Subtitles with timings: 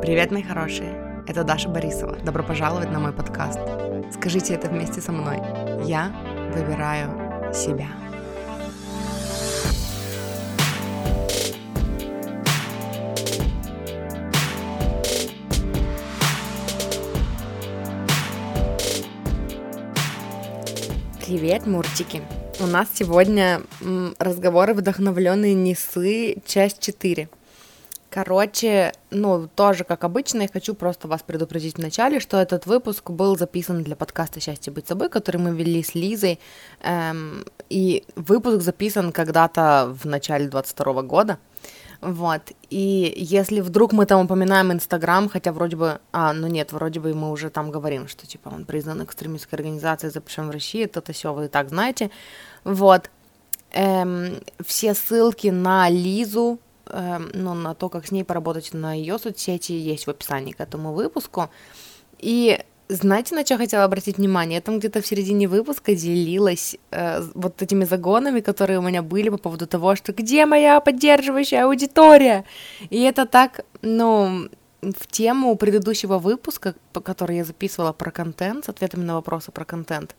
[0.00, 1.24] Привет, мои хорошие!
[1.26, 2.16] Это Даша Борисова.
[2.24, 3.58] Добро пожаловать на мой подкаст.
[4.14, 5.38] Скажите это вместе со мной.
[5.84, 6.12] Я
[6.54, 7.10] выбираю
[7.52, 7.88] себя.
[21.26, 22.22] Привет, мурчики!
[22.60, 23.62] У нас сегодня
[24.18, 27.28] разговоры вдохновленные Несы, часть 4.
[28.10, 33.36] Короче, ну, тоже как обычно, я хочу просто вас предупредить вначале, что этот выпуск был
[33.36, 36.40] записан для подкаста «Счастье быть собой», который мы вели с Лизой,
[36.80, 41.38] эм, и выпуск записан когда-то в начале 22 года,
[42.00, 42.40] вот,
[42.70, 47.12] и если вдруг мы там упоминаем Инстаграм, хотя вроде бы, а, ну нет, вроде бы
[47.12, 51.34] мы уже там говорим, что, типа, он признан экстремистской организацией, запрещен в России, это-то все
[51.34, 52.10] вы и так знаете,
[52.64, 53.10] вот,
[53.72, 56.58] эм, все ссылки на Лизу,
[56.90, 60.92] ну, на то, как с ней поработать на ее соцсети, есть в описании к этому
[60.92, 61.50] выпуску.
[62.18, 62.58] И
[62.88, 64.56] знаете, на что хотела обратить внимание?
[64.56, 69.28] Я там где-то в середине выпуска делилась э, вот этими загонами, которые у меня были
[69.28, 72.44] по поводу того, что где моя поддерживающая аудитория?
[72.90, 74.48] И это так, ну,
[74.80, 80.16] в тему предыдущего выпуска, который я записывала про контент, с ответами на вопросы про контент.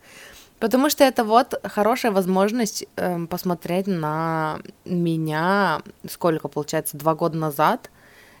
[0.60, 7.90] Потому что это вот хорошая возможность э, посмотреть на меня, сколько получается, два года назад,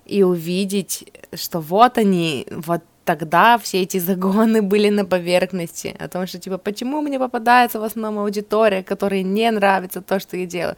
[0.04, 6.26] и увидеть, что вот они, вот тогда все эти загоны были на поверхности, о том,
[6.26, 10.76] что, типа, почему мне попадается в основном аудитория, которой не нравится то, что я делаю,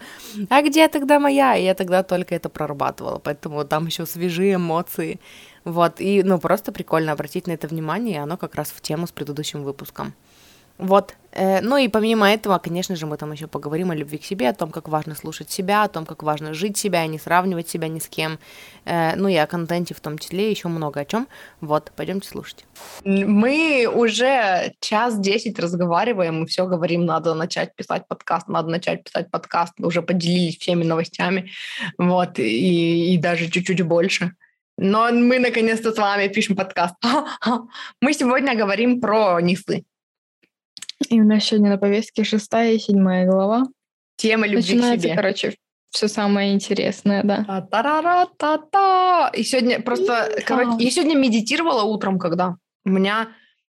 [0.49, 1.57] а где тогда моя?
[1.57, 5.19] И я тогда только это прорабатывала, поэтому там еще свежие эмоции,
[5.65, 9.07] вот, и, ну, просто прикольно обратить на это внимание, и оно как раз в тему
[9.07, 10.15] с предыдущим выпуском.
[10.83, 11.15] Вот.
[11.31, 14.49] Э, ну и помимо этого, конечно же, мы там еще поговорим о любви к себе,
[14.49, 17.87] о том, как важно слушать себя, о том, как важно жить себя, не сравнивать себя
[17.87, 18.41] ни с кем.
[18.85, 21.29] Э, ну и о контенте в том числе, еще много о чем.
[21.61, 22.65] Вот, пойдемте слушать.
[23.05, 29.31] Мы уже час десять разговариваем, и все говорим, надо начать писать подкаст, надо начать писать
[29.31, 29.75] подкаст.
[29.79, 31.53] Мы уже поделились всеми новостями,
[31.97, 34.33] вот, и, и даже чуть-чуть больше.
[34.79, 36.95] Но мы наконец-то с вами пишем подкаст.
[38.01, 39.85] Мы сегодня говорим про НИФы.
[41.09, 43.65] И у нас сегодня на повестке шестая и седьмая глава.
[44.17, 45.17] Тема любви Начинается, к себе.
[45.17, 45.57] короче,
[45.91, 47.45] все самое интересное, да.
[47.45, 49.31] Та-та-ра-та-та.
[49.35, 53.29] И сегодня просто, короче, я сегодня медитировала утром, когда у меня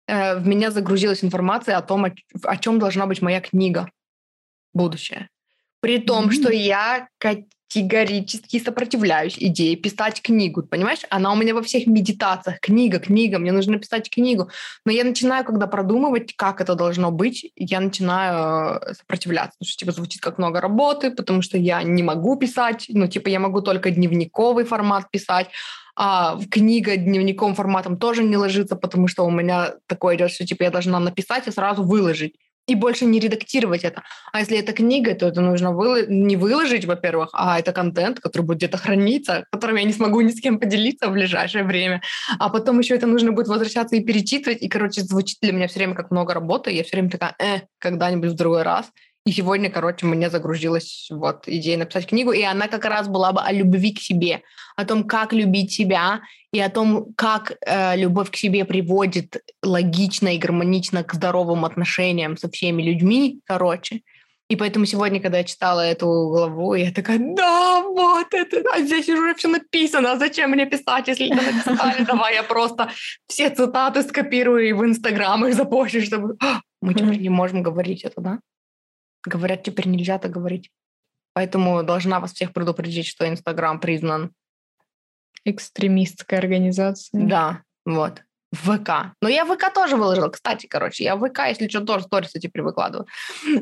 [0.06, 2.14] э, в меня загрузилась информация о том, о,
[2.44, 3.90] о чем должна быть моя книга
[4.74, 5.28] будущее.
[5.80, 6.32] При том, mm-hmm.
[6.32, 11.00] что я категорически сопротивляюсь идее писать книгу, понимаешь?
[11.08, 12.58] Она у меня во всех медитациях.
[12.60, 14.50] Книга, книга, мне нужно написать книгу.
[14.84, 19.56] Но я начинаю, когда продумывать, как это должно быть, я начинаю э, сопротивляться.
[19.58, 22.86] Потому что, типа, звучит как много работы, потому что я не могу писать.
[22.88, 25.48] Ну, типа, я могу только дневниковый формат писать,
[25.94, 30.64] а книга дневниковым форматом тоже не ложится, потому что у меня такое идет, что, типа,
[30.64, 32.34] я должна написать и сразу выложить
[32.70, 34.02] и больше не редактировать это.
[34.32, 38.42] А если это книга, то это нужно выло- не выложить, во-первых, а это контент, который
[38.42, 42.00] будет где-то храниться, которым я не смогу ни с кем поделиться в ближайшее время.
[42.38, 44.62] А потом еще это нужно будет возвращаться и перечитывать.
[44.62, 46.70] И, короче, звучит для меня все время как много работы.
[46.70, 48.86] Я все время такая, э, когда-нибудь в другой раз.
[49.26, 53.42] И сегодня, короче, мне загрузилась вот идея написать книгу, и она как раз была бы
[53.42, 54.42] о любви к себе,
[54.76, 56.22] о том, как любить себя,
[56.52, 62.38] и о том, как э, любовь к себе приводит логично и гармонично к здоровым отношениям
[62.38, 64.00] со всеми людьми, короче.
[64.48, 69.08] И поэтому сегодня, когда я читала эту главу, я такая, да, вот это, а здесь
[69.08, 72.90] уже все написано, а зачем мне писать, если это написали, давай я просто
[73.28, 76.36] все цитаты скопирую и в Инстаграм их запущу, чтобы...
[76.82, 78.38] Мы теперь не можем говорить это, да?
[79.24, 80.70] Говорят, теперь нельзя так говорить.
[81.32, 84.32] Поэтому должна вас всех предупредить, что Инстаграм признан
[85.44, 87.26] экстремистской организацией.
[87.26, 88.22] Да, вот.
[88.52, 89.14] ВК.
[89.22, 91.04] Но я ВК тоже выложила, кстати, короче.
[91.04, 93.06] Я ВК, если что, тоже сторисы теперь выкладываю.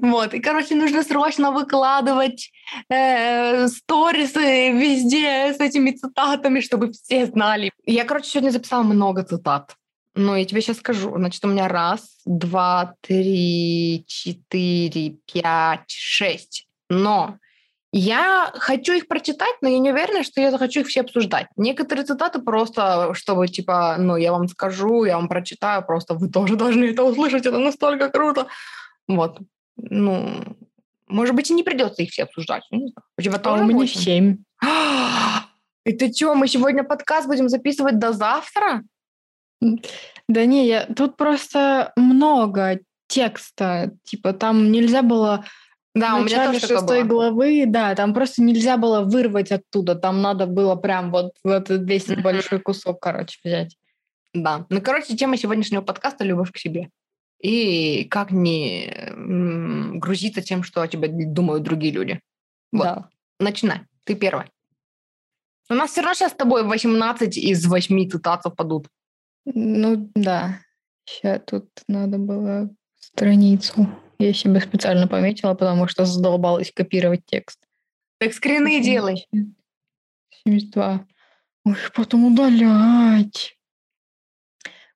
[0.00, 0.32] Вот.
[0.32, 2.50] И, короче, нужно срочно выкладывать
[2.88, 7.70] э, сторисы везде с этими цитатами, чтобы все знали.
[7.84, 9.76] Я, короче, сегодня записала много цитат.
[10.18, 11.16] Ну, я тебе сейчас скажу.
[11.16, 16.66] Значит, у меня раз, два, три, четыре, пять, шесть.
[16.90, 17.36] Но
[17.92, 21.46] я хочу их прочитать, но я не уверена, что я захочу их все обсуждать.
[21.56, 26.56] Некоторые цитаты просто, чтобы, типа, ну, я вам скажу, я вам прочитаю, просто вы тоже
[26.56, 28.48] должны это услышать, это настолько круто.
[29.06, 29.38] Вот.
[29.76, 30.34] Ну,
[31.06, 32.64] может быть, и не придется их все обсуждать.
[32.72, 33.06] Не знаю.
[33.16, 34.38] У тебя тоже а у меня семь.
[35.84, 38.82] И ты что, мы сегодня подкаст будем записывать до завтра?
[39.60, 43.92] Да не, я, тут просто много текста.
[44.04, 45.44] Типа там нельзя было
[45.94, 50.22] Да, в у меня тоже шестой главы, да, там просто нельзя было вырвать оттуда, там
[50.22, 53.76] надо было прям вот в этот весь большой кусок, короче, взять.
[54.34, 54.66] Да.
[54.68, 56.90] Ну, короче, тема сегодняшнего подкаста– любовь к себе.
[57.40, 59.12] И как не
[59.98, 62.20] грузиться тем, что о тебе думают другие люди.
[62.72, 62.84] Вот.
[62.84, 63.08] Да.
[63.38, 63.80] Начинай.
[64.04, 64.50] Ты первая.
[65.70, 68.88] У нас все равно сейчас с тобой 18 из 8 цитат совпадут.
[69.54, 70.60] Ну, да.
[71.04, 73.88] Сейчас тут надо было страницу.
[74.18, 77.58] Я себе специально пометила, потому что задолбалась копировать текст.
[78.18, 79.26] Так скрины делай.
[80.44, 81.06] 72.
[81.64, 83.56] Ой, потом удалять.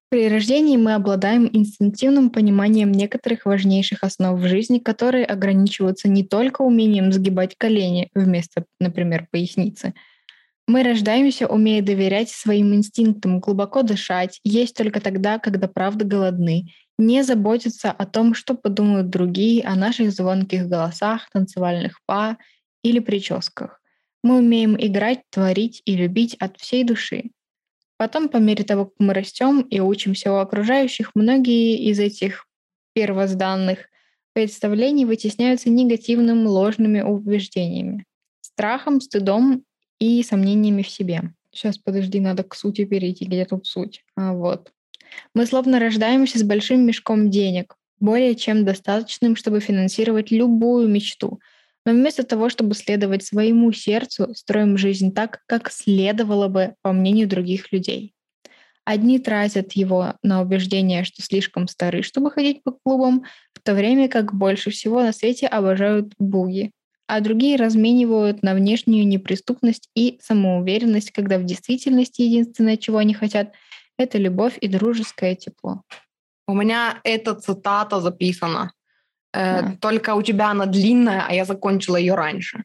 [0.09, 6.61] При рождении мы обладаем инстинктивным пониманием некоторых важнейших основ в жизни, которые ограничиваются не только
[6.61, 9.95] умением сгибать колени вместо, например, поясницы.
[10.69, 17.25] Мы рождаемся, умея доверять своим инстинктам, глубоко дышать, есть только тогда, когда правда голодны, не
[17.25, 22.38] заботиться о том, что подумают другие о наших звонких голосах, танцевальных па
[22.82, 23.81] или прическах.
[24.23, 27.31] Мы умеем играть, творить и любить от всей души.
[27.97, 32.47] Потом, по мере того, как мы растем и учимся у окружающих, многие из этих
[32.94, 33.88] первозданных
[34.32, 38.05] представлений вытесняются негативным ложными убеждениями,
[38.41, 39.65] страхом, стыдом
[40.03, 41.33] и сомнениями в себе.
[41.53, 44.05] Сейчас, подожди, надо к сути перейти, где тут суть.
[44.17, 44.73] А, вот.
[45.35, 51.41] Мы словно рождаемся с большим мешком денег, более чем достаточным, чтобы финансировать любую мечту.
[51.85, 57.29] Но вместо того, чтобы следовать своему сердцу, строим жизнь так, как следовало бы, по мнению
[57.29, 58.13] других людей.
[58.85, 64.09] Одни тратят его на убеждение, что слишком стары, чтобы ходить по клубам, в то время
[64.09, 66.73] как больше всего на свете обожают буги,
[67.12, 73.53] а другие разменивают на внешнюю неприступность и самоуверенность, когда в действительности единственное, чего они хотят,
[73.99, 75.82] это любовь и дружеское тепло.
[76.49, 78.73] У меня эта цитата записана.
[79.35, 79.76] Э, А.
[79.79, 82.64] Только у тебя она длинная, а я закончила ее раньше.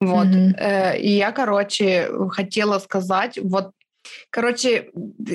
[0.00, 0.28] Вот.
[0.56, 3.72] Э, И я, короче, хотела сказать, вот,
[4.30, 4.88] короче,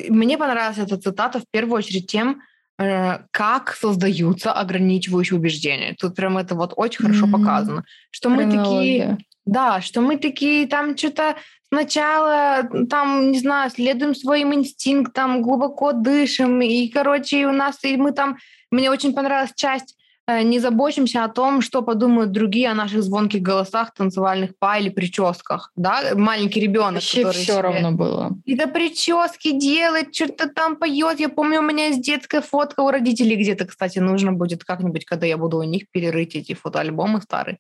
[0.10, 2.42] мне понравилась эта цитата в первую очередь тем,
[2.78, 5.96] как создаются ограничивающие убеждения.
[5.98, 7.42] Тут прям это вот очень хорошо Мгм.
[7.42, 11.38] показано, что мы такие, да, что мы такие там что-то
[11.70, 18.12] сначала там, не знаю, следуем своим инстинктам, глубоко дышим, и, короче, у нас, и мы
[18.12, 18.38] там,
[18.72, 19.97] мне очень понравилась часть, э,
[20.28, 25.72] не заботимся о том, что подумают другие о наших звонких голосах, танцевальных па или прическах,
[25.76, 28.30] да, маленький ребенок, Вообще все себе равно было.
[28.40, 31.20] какие-то прически делает, что-то там поет.
[31.20, 35.26] Я помню, у меня есть детская фотка у родителей где-то, кстати, нужно будет как-нибудь, когда
[35.26, 37.60] я буду у них перерыть эти фотоальбомы старые.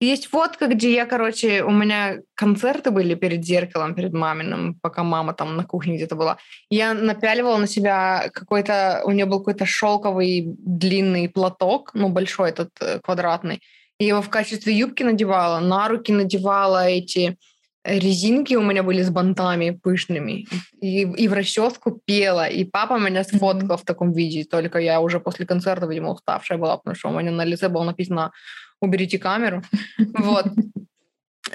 [0.00, 5.34] Есть фотка, где я, короче, у меня концерты были перед зеркалом, перед маминым, пока мама
[5.34, 6.36] там на кухне где-то была.
[6.70, 12.70] Я напяливала на себя какой-то, у нее был какой-то шелковый длинный платок, ну, большой этот
[12.80, 13.60] э, квадратный.
[13.98, 17.36] И его в качестве юбки надевала, на руки надевала эти
[17.84, 20.46] резинки у меня были с бантами пышными,
[20.80, 25.20] и, и в расческу пела, и папа меня сфоткал в таком виде, только я уже
[25.20, 28.32] после концерта, видимо, уставшая была, потому что у меня на лице было написано
[28.80, 29.62] «уберите камеру».
[29.98, 30.46] Вот.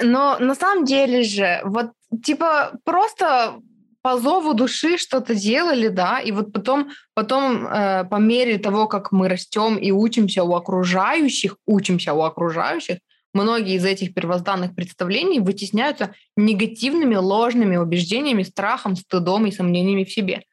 [0.01, 1.91] Но на самом деле же, вот,
[2.23, 3.59] типа, просто
[4.03, 9.13] по зову души что-то делали, да, и вот потом, потом э, по мере того, как
[9.13, 12.97] мы растем и учимся у окружающих, учимся у окружающих,
[13.33, 20.43] многие из этих первозданных представлений вытесняются негативными, ложными убеждениями, страхом, стыдом и сомнениями в себе.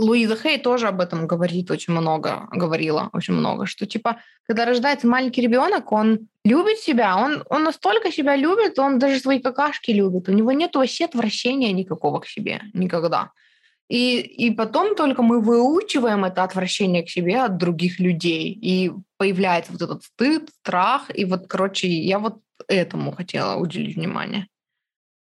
[0.00, 5.06] Луиза Хей тоже об этом говорит очень много, говорила очень много, что типа, когда рождается
[5.06, 10.28] маленький ребенок, он любит себя, он, он настолько себя любит, он даже свои какашки любит,
[10.28, 13.32] у него нет вообще отвращения никакого к себе, никогда.
[13.90, 19.72] И, и потом только мы выучиваем это отвращение к себе от других людей, и появляется
[19.72, 22.38] вот этот стыд, страх, и вот, короче, я вот
[22.68, 24.46] этому хотела уделить внимание.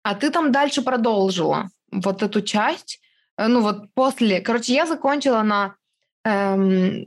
[0.03, 3.01] А ты там дальше продолжила вот эту часть,
[3.47, 5.75] ну вот после, короче, я закончила на
[6.25, 7.05] эм,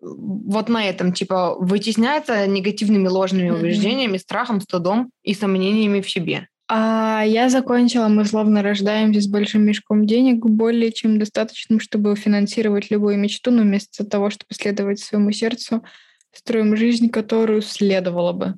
[0.00, 3.60] вот на этом, типа, вытесняется негативными ложными Мгм.
[3.60, 6.48] убеждениями, страхом, стыдом и сомнениями в себе.
[6.68, 12.90] А я закончила, мы словно рождаемся с большим мешком денег, более чем достаточным, чтобы финансировать
[12.90, 15.84] любую мечту, но вместо того, чтобы следовать своему сердцу,
[16.32, 18.54] строим жизнь, которую следовало бы.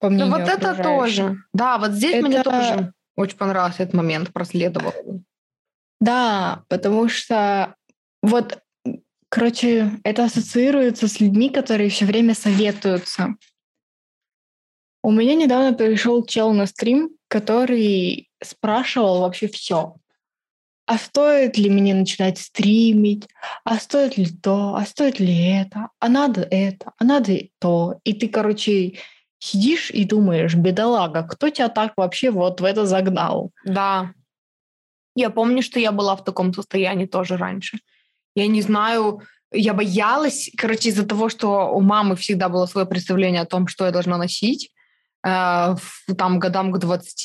[0.00, 1.36] По Ну мнению вот это тоже.
[1.54, 4.92] Да, вот здесь мне Это- тоже очень понравился этот момент, проследовал.
[6.00, 7.74] Да, потому что
[8.22, 8.60] вот,
[9.28, 13.34] короче, это ассоциируется с людьми, которые все время советуются.
[15.02, 19.96] У меня недавно пришел чел на стрим, который спрашивал вообще все.
[20.88, 23.28] а стоит ли мне начинать стримить,
[23.62, 28.00] а стоит ли то, а стоит ли это, а надо это, а надо то.
[28.04, 28.94] И ты, короче,
[29.38, 33.50] сидишь и думаешь, бедолага, кто тебя так вообще вот в это загнал?
[33.64, 34.12] Да.
[35.18, 37.78] Я помню, что я была в таком состоянии тоже раньше.
[38.36, 39.20] Я не знаю,
[39.52, 43.84] я боялась, короче, из-за того, что у мамы всегда было свое представление о том, что
[43.86, 44.70] я должна носить.
[45.26, 45.74] Э,
[46.16, 47.24] там годам к 20,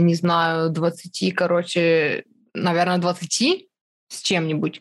[0.00, 2.22] не знаю, 20, короче,
[2.54, 3.66] наверное, 20
[4.08, 4.80] с чем-нибудь.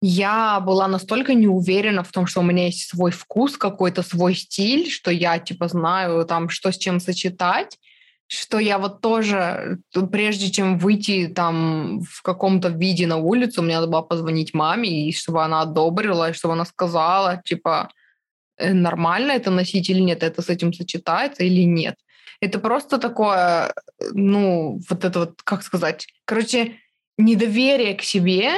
[0.00, 4.34] Я была настолько не уверена в том, что у меня есть свой вкус, какой-то свой
[4.34, 7.78] стиль, что я, типа, знаю там, что с чем сочетать,
[8.32, 9.78] что я вот тоже,
[10.12, 15.12] прежде чем выйти там в каком-то виде на улицу, мне надо было позвонить маме, и
[15.12, 17.88] чтобы она одобрила, и чтобы она сказала, типа,
[18.56, 21.96] «Э, нормально это носить или нет, это с этим сочетается или нет.
[22.40, 23.74] Это просто такое,
[24.12, 26.76] ну, вот это вот, как сказать, короче,
[27.18, 28.52] недоверие к себе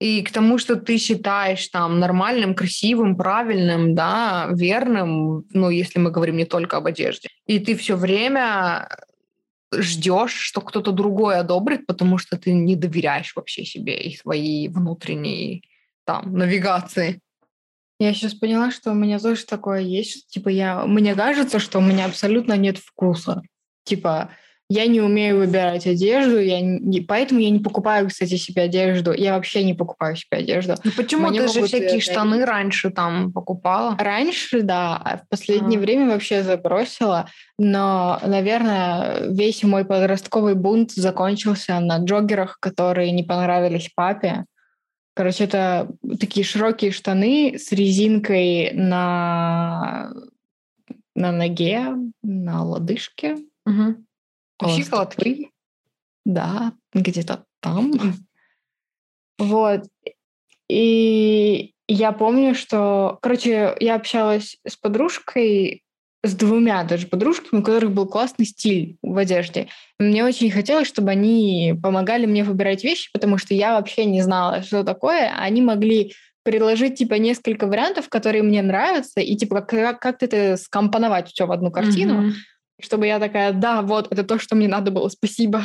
[0.00, 6.10] и к тому, что ты считаешь там нормальным, красивым, правильным, да, верным, ну, если мы
[6.10, 7.28] говорим не только об одежде.
[7.46, 8.88] И ты все время
[9.74, 15.64] ждешь, что кто-то другой одобрит, потому что ты не доверяешь вообще себе и своей внутренней
[16.04, 17.20] там навигации.
[17.98, 21.82] Я сейчас поняла, что у меня тоже такое есть, типа я, мне кажется, что у
[21.82, 23.42] меня абсолютно нет вкуса.
[23.84, 24.30] Типа,
[24.70, 29.12] я не умею выбирать одежду, я не, поэтому я не покупаю, кстати, себе одежду.
[29.12, 30.76] Я вообще не покупаю себе одежду.
[30.84, 32.00] Ну почему Мне ты же всякие это...
[32.00, 33.96] штаны раньше там покупала?
[33.98, 34.96] Раньше, да.
[34.96, 35.82] А в последнее а.
[35.82, 37.28] время вообще забросила.
[37.58, 44.44] Но, наверное, весь мой подростковый бунт закончился на джогерах, которые не понравились папе.
[45.14, 45.88] Короче, это
[46.20, 50.12] такие широкие штаны с резинкой на,
[51.16, 51.88] на ноге,
[52.22, 53.36] на лодыжке.
[53.66, 54.04] Угу
[54.68, 55.50] Щиколотки?
[56.24, 57.92] Да, где-то там.
[59.38, 59.84] Вот.
[60.68, 63.18] И я помню, что...
[63.22, 65.82] Короче, я общалась с подружкой,
[66.22, 69.68] с двумя даже подружками, у которых был классный стиль в одежде.
[69.98, 74.62] Мне очень хотелось, чтобы они помогали мне выбирать вещи, потому что я вообще не знала,
[74.62, 75.34] что такое.
[75.36, 76.12] Они могли
[76.42, 81.52] предложить, типа, несколько вариантов, которые мне нравятся, и, типа, как- как-то это скомпоновать все в
[81.52, 82.28] одну картину.
[82.28, 82.32] Mm-hmm
[82.84, 85.64] чтобы я такая, да, вот, это то, что мне надо было, спасибо.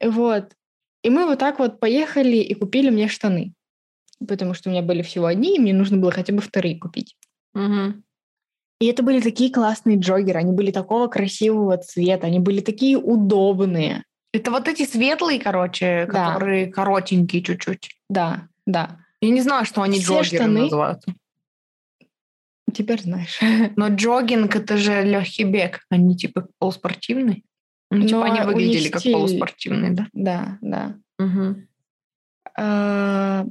[0.00, 0.52] Вот.
[1.02, 3.52] И мы вот так вот поехали и купили мне штаны.
[4.26, 7.16] Потому что у меня были всего одни, и мне нужно было хотя бы вторые купить.
[7.54, 8.02] Угу.
[8.80, 14.04] И это были такие классные джогеры, они были такого красивого цвета, они были такие удобные.
[14.32, 16.32] Это вот эти светлые, короче, да.
[16.32, 17.90] которые коротенькие чуть-чуть.
[18.08, 19.00] Да, да.
[19.20, 20.60] Я не знаю, что они Все джогеры штаны...
[20.62, 21.14] называются.
[22.74, 23.38] Теперь знаешь.
[23.76, 27.44] Но джогинг это же легкий бег, они типа полуспортивный.
[27.90, 29.14] Ну, типа они выглядели как стиль...
[29.14, 30.06] полуспортивные, да?
[30.12, 30.96] Да, да.
[31.18, 31.56] Угу.
[32.58, 33.46] А,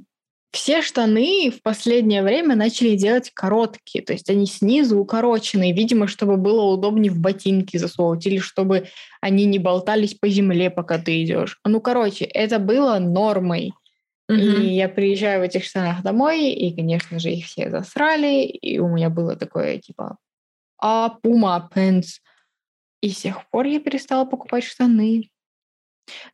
[0.52, 6.38] все штаны в последнее время начали делать короткие, то есть они снизу укороченные, видимо, чтобы
[6.38, 8.88] было удобнее в ботинки засовывать или чтобы
[9.22, 11.60] они не болтались по земле, пока ты идешь.
[11.66, 13.74] Ну, короче, это было нормой.
[14.30, 14.38] Угу.
[14.38, 18.88] И я приезжаю в этих штанах домой, и, конечно же, их все засрали, и у
[18.88, 20.18] меня было такое, типа,
[20.80, 22.20] а, пума, пенс.
[23.02, 25.30] И с тех пор я перестала покупать штаны.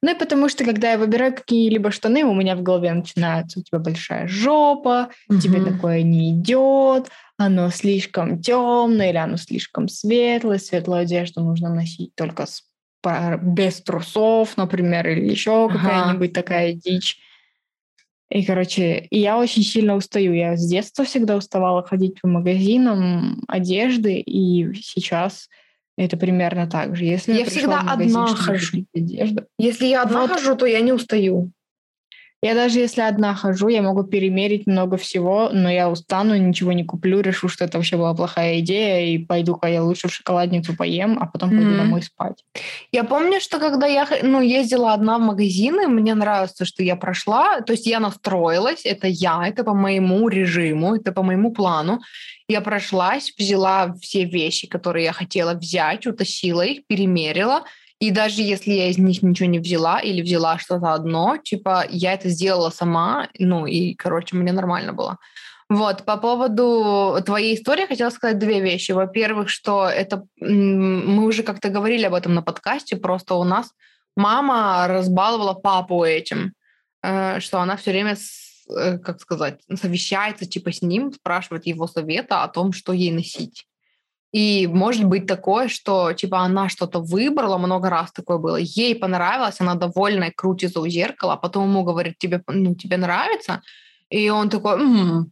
[0.02, 3.64] Ну и потому что, когда я выбираю какие-либо штаны, у меня в голове начинается у
[3.64, 5.40] тебя большая жопа, угу.
[5.40, 12.14] тебе такое не идет, оно слишком темное или оно слишком светлое, светлую одежду нужно носить
[12.16, 12.64] только с,
[13.42, 15.78] без трусов, например, или еще ага.
[15.78, 17.20] какая-нибудь такая дичь.
[18.30, 20.34] И, короче, и я очень сильно устаю.
[20.34, 25.50] Я с детства всегда уставала ходить по магазинам одежды, и сейчас
[25.98, 27.06] это примерно так же.
[27.06, 28.86] Если я, я всегда магазин, одна хожу.
[28.96, 31.52] Одежду, Если я одна вот, хожу, то я не устаю.
[32.44, 36.84] Я даже если одна хожу, я могу перемерить много всего, но я устану, ничего не
[36.84, 41.18] куплю, решу, что это вообще была плохая идея, и пойду-ка я лучше в шоколадницу поем,
[41.22, 41.78] а потом пойду mm-hmm.
[41.78, 42.44] домой спать.
[42.92, 47.62] Я помню, что когда я ну, ездила одна в магазины, мне нравится, что я прошла,
[47.62, 52.02] то есть я настроилась, это я, это по моему режиму, это по моему плану.
[52.50, 57.64] Я прошлась, взяла все вещи, которые я хотела взять, утащила их, перемерила,
[58.04, 62.14] и даже если я из них ничего не взяла или взяла что-то одно, типа я
[62.14, 65.20] это сделала сама, ну и, короче, мне нормально было.
[65.70, 68.92] Вот, по поводу твоей истории хотела сказать две вещи.
[68.92, 73.72] Во-первых, что это мы уже как-то говорили об этом на подкасте, просто у нас
[74.18, 76.52] мама разбаловала папу этим,
[77.04, 78.18] э, что она все время,
[78.70, 83.66] э, как сказать, совещается типа с ним, спрашивает его совета о том, что ей носить.
[84.34, 89.62] И может быть такое, что типа она что-то выбрала, много раз такое было, ей понравилось,
[89.62, 93.62] она довольна, крутится у зеркала, а потом ему говорит, тебе, ну, тебе нравится?
[94.10, 95.32] И он такой, м-м",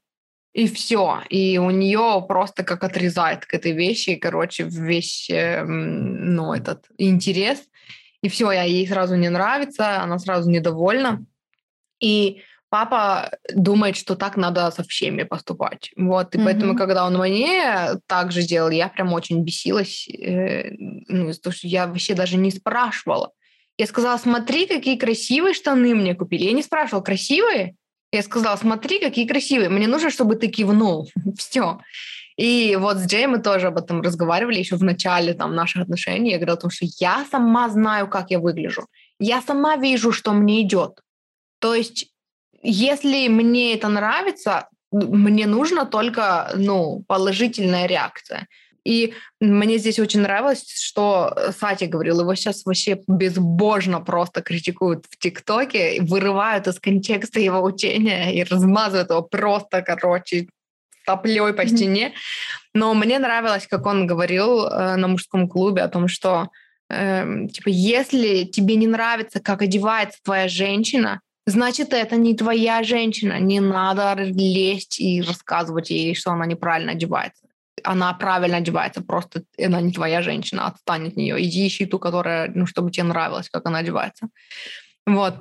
[0.53, 1.22] и все.
[1.29, 7.60] И у нее просто как отрезает к этой вещи, короче, весь, э, ну, этот интерес.
[8.22, 11.25] И все, я ей сразу не нравится, она сразу недовольна.
[12.00, 15.91] И папа думает, что так надо со всеми поступать.
[15.97, 16.43] Вот, и mm-hmm.
[16.45, 21.67] поэтому, когда он мне так же делал, я прям очень бесилась, э, ну, потому что
[21.67, 23.31] я вообще даже не спрашивала.
[23.77, 26.43] Я сказала, смотри, какие красивые штаны мне купили.
[26.45, 27.75] Я не спрашивала, красивые?
[28.13, 29.69] Я сказала, смотри, какие красивые.
[29.69, 31.09] Мне нужно, чтобы ты кивнул.
[31.37, 31.79] Все.
[32.37, 36.31] И вот с Джей мы тоже об этом разговаривали еще в начале там, наших отношений.
[36.31, 38.87] Я говорила о том, что я сама знаю, как я выгляжу.
[39.19, 41.01] Я сама вижу, что мне идет.
[41.59, 42.10] То есть
[42.63, 48.47] если мне это нравится, мне нужно только ну, положительная реакция.
[48.83, 55.17] И мне здесь очень нравилось, что Сати говорил, его сейчас вообще безбожно просто критикуют в
[55.19, 60.47] ТикТоке, вырывают из контекста его учения и размазывают его просто, короче,
[61.05, 62.13] топлей по стене.
[62.73, 66.49] Но мне нравилось, как он говорил э, на мужском клубе о том, что
[66.89, 71.21] э, типа, если тебе не нравится, как одевается твоя женщина,
[71.51, 73.39] значит, это не твоя женщина.
[73.39, 77.46] Не надо лезть и рассказывать ей, что она неправильно одевается.
[77.84, 81.41] Она правильно одевается, просто она не твоя женщина, отстань от нее.
[81.41, 84.27] Иди ищи ту, которая, ну, чтобы тебе нравилось, как она одевается.
[85.05, 85.36] Вот.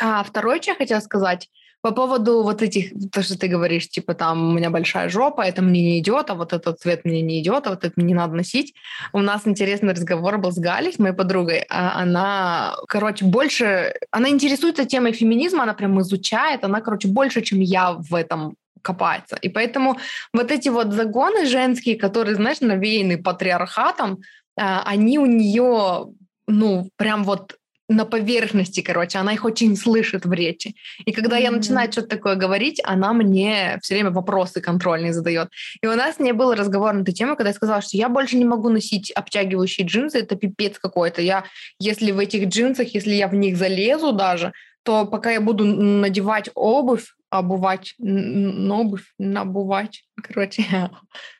[0.00, 1.48] А второе, что я хотела сказать,
[1.82, 5.62] по поводу вот этих, то, что ты говоришь, типа там у меня большая жопа, это
[5.62, 8.14] мне не идет, а вот этот цвет мне не идет, а вот это мне не
[8.14, 8.74] надо носить.
[9.12, 11.64] У нас интересный разговор был с Галей, с моей подругой.
[11.70, 17.60] А она, короче, больше, она интересуется темой феминизма, она прям изучает, она, короче, больше, чем
[17.60, 19.36] я в этом копается.
[19.36, 19.98] И поэтому
[20.32, 24.20] вот эти вот загоны женские, которые, знаешь, навеяны патриархатом,
[24.58, 26.08] а, они у нее,
[26.46, 27.56] ну, прям вот
[27.90, 30.76] на поверхности, короче, она их очень слышит в речи.
[31.04, 31.42] И когда mm-hmm.
[31.42, 35.48] я начинаю что-то такое говорить, она мне все время вопросы контрольные задает.
[35.82, 38.36] И у нас не было разговора на эту тему, когда я сказала, что я больше
[38.36, 41.20] не могу носить обтягивающие джинсы, это пипец какой-то.
[41.20, 41.44] Я,
[41.80, 44.52] если в этих джинсах, если я в них залезу даже,
[44.84, 50.90] то пока я буду надевать обувь, обувать, обувь, набувать, короче, mm-hmm.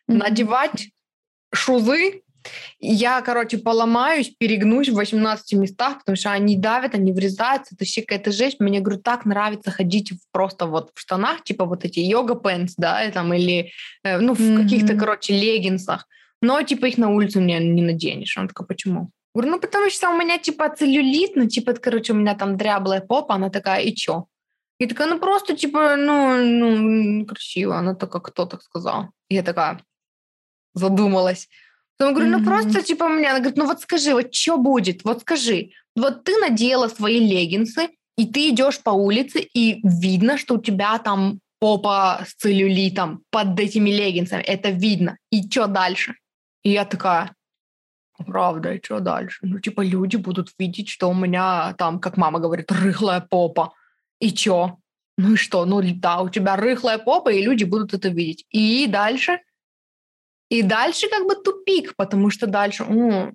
[0.08, 0.88] надевать
[1.54, 2.22] шузы,
[2.78, 8.02] я, короче, поломаюсь, перегнусь в 18 местах, потому что они давят, они врезаются, это вообще
[8.02, 8.60] какая-то жесть.
[8.60, 13.32] Мне, говорю, так нравится ходить просто вот в штанах, типа вот эти йога-пенс, да, там,
[13.34, 13.72] или,
[14.02, 14.62] э, ну, в mm-hmm.
[14.62, 16.06] каких-то, короче, леггинсах.
[16.42, 18.36] Но, типа, их на улицу мне не наденешь.
[18.38, 19.10] Он такой, почему?
[19.34, 23.00] Говорю, ну, потому что у меня, типа, целлюлит, ну, типа, короче, у меня там дряблая
[23.00, 24.26] попа, она такая, и чё?
[24.78, 27.76] И такая, ну, просто, типа, ну, ну, красиво.
[27.76, 29.10] Она такая, кто так сказал?
[29.28, 29.80] И я такая
[30.74, 31.48] задумалась.
[32.00, 35.20] Я говорю, ну просто типа мне, она говорит, ну вот скажи, вот что будет, вот
[35.20, 40.60] скажи, вот ты надела свои леггинсы, и ты идешь по улице, и видно, что у
[40.60, 45.18] тебя там попа с целлюлитом под этими леггинсами, это видно.
[45.30, 46.14] И что дальше?
[46.62, 47.34] И я такая,
[48.26, 49.38] правда, и что дальше?
[49.42, 53.72] Ну, типа, люди будут видеть, что у меня там, как мама говорит, рыхлая попа.
[54.20, 54.78] И что?
[55.18, 55.66] Ну и что?
[55.66, 58.46] Ну да, у тебя рыхлая попа, и люди будут это видеть.
[58.50, 59.40] И дальше?
[60.50, 62.84] И дальше как бы тупик, потому что дальше,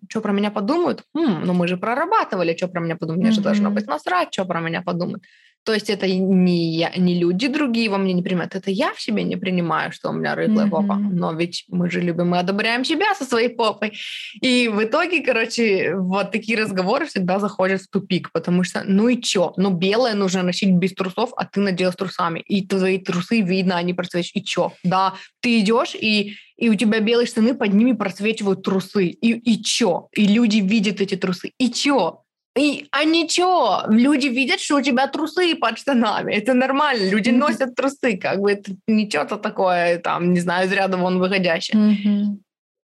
[0.09, 1.03] что про меня подумают?
[1.15, 3.35] М, ну мы же прорабатывали, что про меня подумают, мне mm-hmm.
[3.35, 5.23] же должно быть насрать, что про меня подумают.
[5.65, 9.01] То есть это не, я, не люди другие во мне не принимают, это я в
[9.01, 10.69] себе не принимаю, что у меня рыхлая mm-hmm.
[10.69, 10.95] попа.
[10.95, 13.93] Но ведь мы же любим, мы одобряем себя со своей попой.
[14.41, 19.19] И в итоге, короче, вот такие разговоры всегда заходят в тупик, потому что, ну и
[19.19, 19.53] чё?
[19.57, 22.41] Ну белое нужно носить без трусов, а ты надел с трусами.
[22.41, 24.35] И твои трусы видно, они просвечивают.
[24.35, 24.71] И чё?
[24.83, 29.07] Да, ты идешь, и, и у тебя белые штаны, под ними просвечивают трусы.
[29.07, 30.09] И, и чё?
[30.15, 31.53] И люди видят эти трусы.
[31.57, 32.21] И чё?
[32.57, 36.33] И, а ничего, люди видят, что у тебя трусы под штанами.
[36.33, 37.09] Это нормально.
[37.09, 37.37] Люди mm-hmm.
[37.37, 41.77] носят трусы, как бы это не что-то такое, там, не знаю, из ряда вон выходящее.
[41.77, 42.37] Mm-hmm.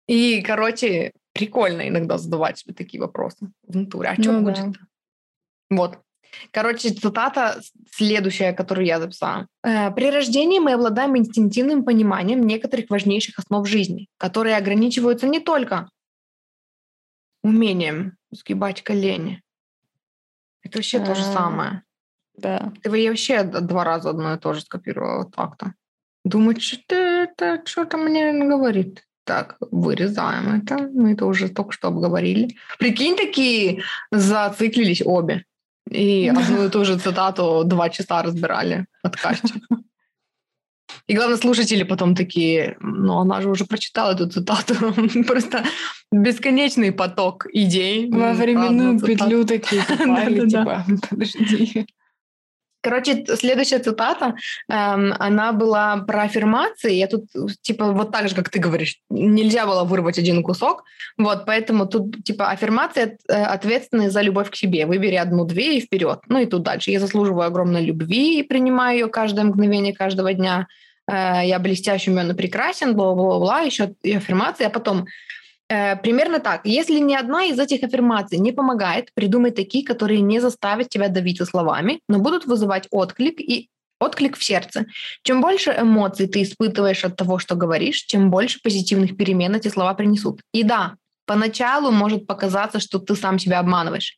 [0.08, 4.08] И, короче, прикольно иногда задавать себе такие вопросы в натуре.
[4.08, 4.72] А что ну, будет?
[4.72, 4.78] Да.
[5.70, 5.98] Вот.
[6.50, 7.60] Короче, цитата
[7.92, 9.46] следующая, которую я записала.
[9.62, 15.88] «Э, «При рождении мы обладаем инстинктивным пониманием некоторых важнейших основ жизни, которые ограничиваются не только
[17.42, 19.42] умением сгибать колени,
[20.62, 21.82] это вообще то же самое.
[22.36, 22.72] Да.
[22.82, 25.74] Ты вообще два раза одно и то же скопировала так-то.
[26.24, 29.06] Думаю, что это что-то мне говорит.
[29.24, 30.78] Так, вырезаем это.
[30.92, 32.56] Мы это уже только что обговорили.
[32.78, 35.44] Прикинь, такие зациклились обе.
[35.88, 39.62] И одну и ту же цитату два часа разбирали от Касти.
[41.06, 44.74] И главное, слушатели потом такие, ну, она же уже прочитала эту цитату.
[45.26, 45.64] Просто
[46.12, 48.10] бесконечный поток идей.
[48.10, 51.86] Во временную петлю такие попали, типа, подожди.
[52.82, 54.34] Короче, следующая цитата,
[54.68, 56.94] эм, она была про аффирмации.
[56.94, 57.26] Я тут,
[57.60, 60.84] типа, вот так же, как ты говоришь, нельзя было вырвать один кусок.
[61.18, 64.86] Вот, поэтому тут, типа, аффирмации э, ответственны за любовь к себе.
[64.86, 66.20] Выбери одну-две и вперед.
[66.28, 66.90] Ну и тут дальше.
[66.90, 70.66] Я заслуживаю огромной любви и принимаю ее каждое мгновение, каждого дня.
[71.10, 73.60] Э, я блестящий, умен и прекрасен, бла-бла-бла.
[73.60, 74.64] Еще и аффирмации.
[74.64, 75.06] А потом
[75.70, 76.62] Э, примерно так.
[76.64, 81.46] Если ни одна из этих аффирмаций не помогает, придумай такие, которые не заставят тебя давиться
[81.46, 83.68] словами, но будут вызывать отклик и
[84.00, 84.86] отклик в сердце.
[85.22, 89.94] Чем больше эмоций ты испытываешь от того, что говоришь, тем больше позитивных перемен эти слова
[89.94, 90.40] принесут.
[90.52, 90.94] И да,
[91.24, 94.16] поначалу может показаться, что ты сам себя обманываешь.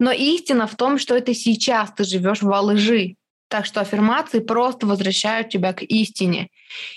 [0.00, 3.14] Но истина в том, что это сейчас ты живешь во лжи.
[3.48, 6.48] Так что аффирмации просто возвращают тебя к истине.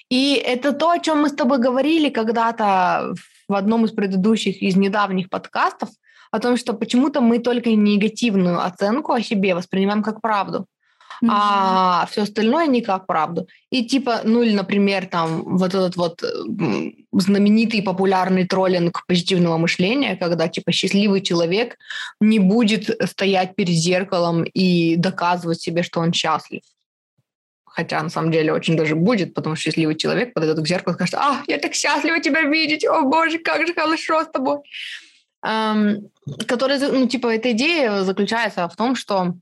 [0.10, 3.14] И это то, о чем мы с тобой говорили когда-то
[3.48, 5.90] в одном из предыдущих, из недавних подкастов,
[6.32, 10.66] о том, что почему-то мы только негативную оценку о себе воспринимаем как правду,
[11.28, 13.48] а все остальное не как правду.
[13.70, 16.24] И типа, ну или, например, там вот этот вот
[17.12, 21.78] знаменитый популярный троллинг позитивного мышления, когда типа счастливый человек
[22.20, 26.62] не будет стоять перед зеркалом и доказывать себе, что он счастлив
[27.74, 30.98] хотя на самом деле очень даже будет, потому что счастливый человек подойдет к зеркалу и
[30.98, 34.58] скажет, а, я так счастлива тебя видеть, о боже, как же хорошо с тобой.
[35.44, 36.10] Эм,
[36.48, 39.36] который, ну, типа, эта идея заключается в том, что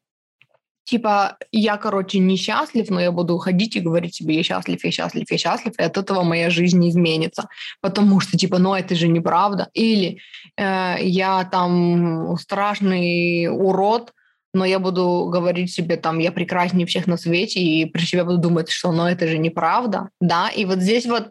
[0.89, 5.31] типа, я, короче, несчастлив, но я буду ходить и говорить себе, я счастлив, я счастлив,
[5.31, 7.47] я счастлив, и от этого моя жизнь изменится.
[7.81, 9.69] Потому что, типа, ну, это же неправда.
[9.73, 10.19] Или
[10.57, 14.13] э, я там страшный урод,
[14.53, 18.37] но я буду говорить себе там, я прекраснее всех на свете, и при себе буду
[18.37, 21.29] думать, что ну это же неправда, да, и вот здесь вот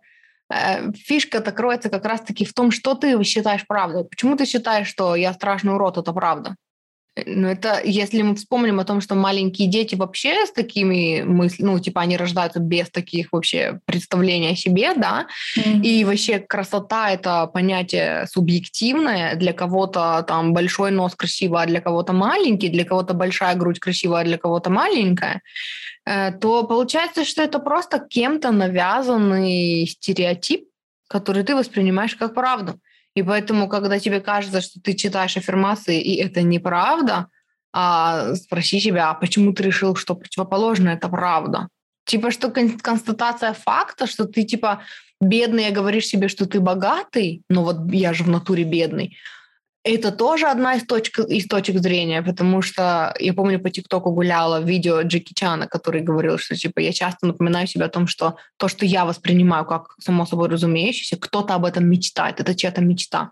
[0.55, 4.05] э, фишка-то кроется как раз-таки в том, что ты считаешь правдой.
[4.05, 6.55] Почему ты считаешь, что я страшный урод, это правда?
[7.27, 11.79] Ну, это если мы вспомним о том, что маленькие дети вообще с такими мыслями, ну,
[11.79, 15.27] типа, они рождаются без таких вообще представлений о себе, да,
[15.57, 15.83] mm-hmm.
[15.83, 22.13] и вообще красота— это понятие субъективное, для кого-то там большой нос красиво, а для кого-то
[22.13, 25.43] маленький, для кого-то большая грудь красивая, а для кого-то маленькая,
[26.05, 30.65] э, то получается, что это просто кем-то навязанный стереотип,
[31.09, 32.79] который ты воспринимаешь как правду.
[33.15, 37.27] И поэтому, когда тебе кажется, что ты читаешь аффирмации, и это неправда,
[37.73, 41.69] а спроси себя, а почему ты решил, что противоположное это правда?
[42.05, 44.83] Типа, что констатация факта, что ты, типа,
[45.21, 49.17] бедный, а говоришь себе, что ты богатый, ну вот я же в натуре бедный,
[49.85, 54.61] это тоже одна из точек, из точек зрения, потому что я помню по ТикТоку гуляла
[54.61, 58.69] видео Джеки Чана, который говорил, что типа я часто напоминаю себе о том, что то,
[58.69, 63.31] что я воспринимаю как само собой разумеющееся, кто-то об этом мечтает, это чья-то мечта.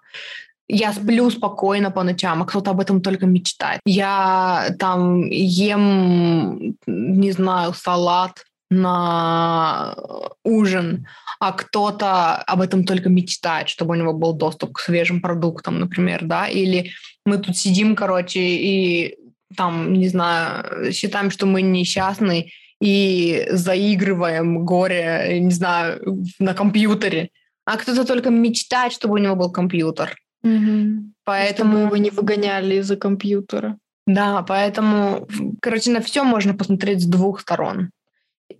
[0.69, 3.81] Я сплю спокойно по ночам, а кто-то об этом только мечтает.
[3.87, 9.97] Я там ем, не знаю, салат на
[10.45, 11.07] ужин,
[11.39, 16.25] а кто-то об этом только мечтает, чтобы у него был доступ к свежим продуктам, например,
[16.25, 16.91] да, или
[17.25, 19.17] мы тут сидим, короче, и
[19.57, 22.51] там, не знаю, считаем, что мы несчастны
[22.81, 27.31] и заигрываем горе, не знаю, на компьютере,
[27.65, 30.17] а кто-то только мечтает, чтобы у него был компьютер.
[30.43, 31.13] Угу.
[31.25, 33.79] Поэтому чтобы его не выгоняли из-за компьютера.
[34.07, 35.27] Да, поэтому,
[35.61, 37.91] короче, на все можно посмотреть с двух сторон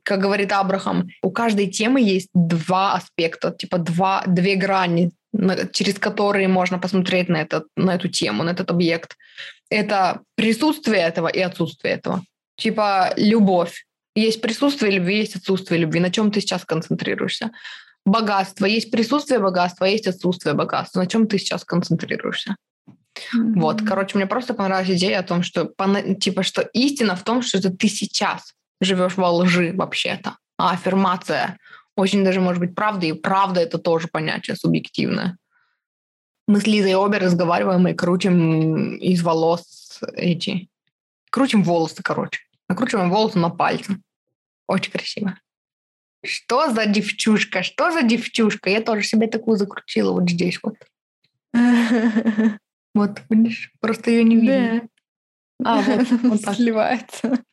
[0.03, 5.11] как говорит Абрахам, у каждой темы есть два аспекта, типа два, две грани,
[5.73, 9.17] через которые можно посмотреть на, этот, на эту тему, на этот объект.
[9.71, 12.23] Это присутствие этого и отсутствие этого.
[12.57, 13.85] Типа любовь.
[14.15, 16.01] Есть присутствие любви, есть отсутствие любви.
[16.01, 17.51] На чем ты сейчас концентрируешься?
[18.07, 18.65] Богатство.
[18.65, 21.01] Есть присутствие богатства, есть отсутствие богатства.
[21.01, 22.57] На чем ты сейчас концентрируешься?
[22.89, 23.61] Mm-hmm.
[23.61, 25.71] Вот, короче, мне просто понравилась идея о том, что
[26.21, 30.39] типа, что истина в том, что это ты сейчас живешь во лжи вообще-то.
[30.59, 31.59] А аффирмация
[31.97, 35.39] очень даже может быть правдой, и правда это тоже понятие субъективное.
[36.47, 40.69] Мы с Лизой обе разговариваем и крутим из волос эти...
[41.31, 42.41] Крутим волосы, короче.
[42.69, 44.01] Накручиваем волосы на пальцы.
[44.67, 45.39] Очень красиво.
[46.25, 47.63] Что за девчушка?
[47.63, 48.71] Что за девчушка?
[48.71, 50.77] Я тоже себе такую закрутила вот здесь вот.
[52.95, 54.89] Вот, видишь, просто ее не видно.
[55.63, 56.55] А, вот, вот так.
[56.57, 57.45] Сливается.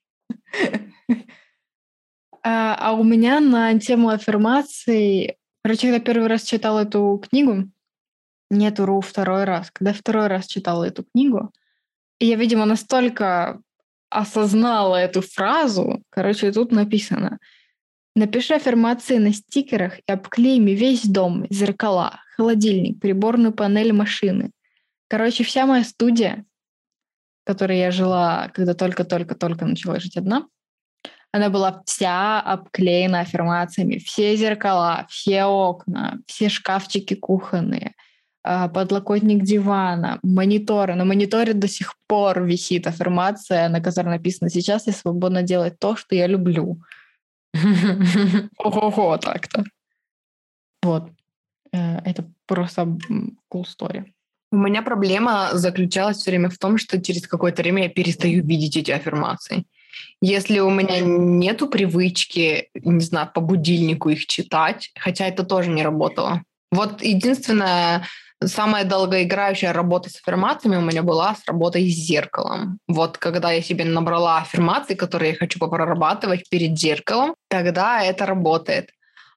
[2.45, 5.37] А, а у меня на тему аффирмаций...
[5.63, 7.69] Короче, когда первый раз читала эту книгу,
[8.51, 9.71] нет, уру второй раз.
[9.71, 11.53] Когда второй раз читала эту книгу,
[12.19, 13.61] и я, видимо, настолько
[14.09, 17.39] осознала эту фразу, короче, тут написано
[18.15, 24.51] Напиши аффирмации на стикерах и обклей ими весь дом, зеркала, холодильник, приборную панель машины.
[25.07, 26.45] Короче, вся моя студия,
[27.41, 30.47] в которой я жила, когда только-только-только начала жить одна,
[31.33, 33.97] она была вся обклеена аффирмациями.
[33.97, 37.93] Все зеркала, все окна, все шкафчики кухонные,
[38.43, 40.93] а, подлокотник дивана, мониторы.
[40.93, 45.95] На мониторе до сих пор висит аффирмация, на которой написано «Сейчас я свободно делать то,
[45.95, 46.77] что я люблю».
[48.57, 49.63] Ого-го, так-то.
[50.83, 51.09] Вот.
[51.71, 52.81] Э, это просто
[53.51, 54.05] cool story.
[54.51, 58.77] У меня проблема заключалась все время в том, что через какое-то время я перестаю видеть
[58.77, 59.65] эти аффирмации.
[60.21, 65.83] Если у меня нету привычки, не знаю, по будильнику их читать, хотя это тоже не
[65.83, 66.43] работало.
[66.71, 68.05] Вот единственная
[68.47, 72.79] самая долгоиграющая работа с аффирмациями у меня была с работой с зеркалом.
[72.87, 78.89] Вот когда я себе набрала аффирмации, которые я хочу прорабатывать перед зеркалом, тогда это работает.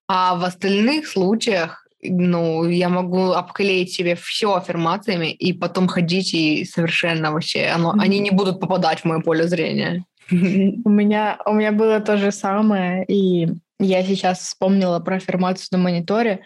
[0.08, 6.64] А в остальных случаях ну, я могу обклеить себе все аффирмациями и потом ходить и
[6.64, 8.02] совершенно вообще, оно, mm-hmm.
[8.02, 10.04] они не будут попадать в мое поле зрения.
[10.30, 15.78] У меня, у меня было то же самое, и я сейчас вспомнила про аффирмацию на
[15.78, 16.42] мониторе,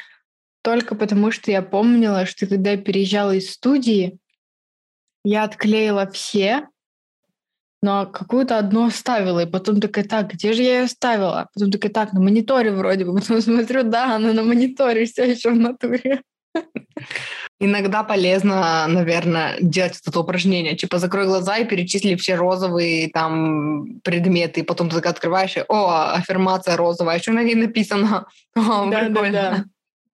[0.63, 4.19] только потому что я помнила, что когда я переезжала из студии,
[5.25, 6.69] я отклеила все,
[7.83, 11.49] но какую-то одну оставила, и потом такая, так, где же я ее оставила?
[11.55, 13.15] Потом такая, так, на мониторе вроде бы.
[13.21, 16.23] Потом смотрю, да, она на мониторе все еще в натуре.
[17.63, 20.77] Иногда полезно, наверное, делать это упражнение.
[20.77, 26.15] Типа закрой глаза и перечисли все розовые там предметы, и потом ты открываешь, и, о,
[26.15, 28.27] аффирмация розовая, что на ней написано?
[28.55, 29.33] О, да, прикольно.
[29.33, 29.65] Да,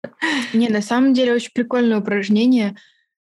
[0.02, 0.18] да.
[0.52, 2.76] Не, на самом деле очень прикольное упражнение.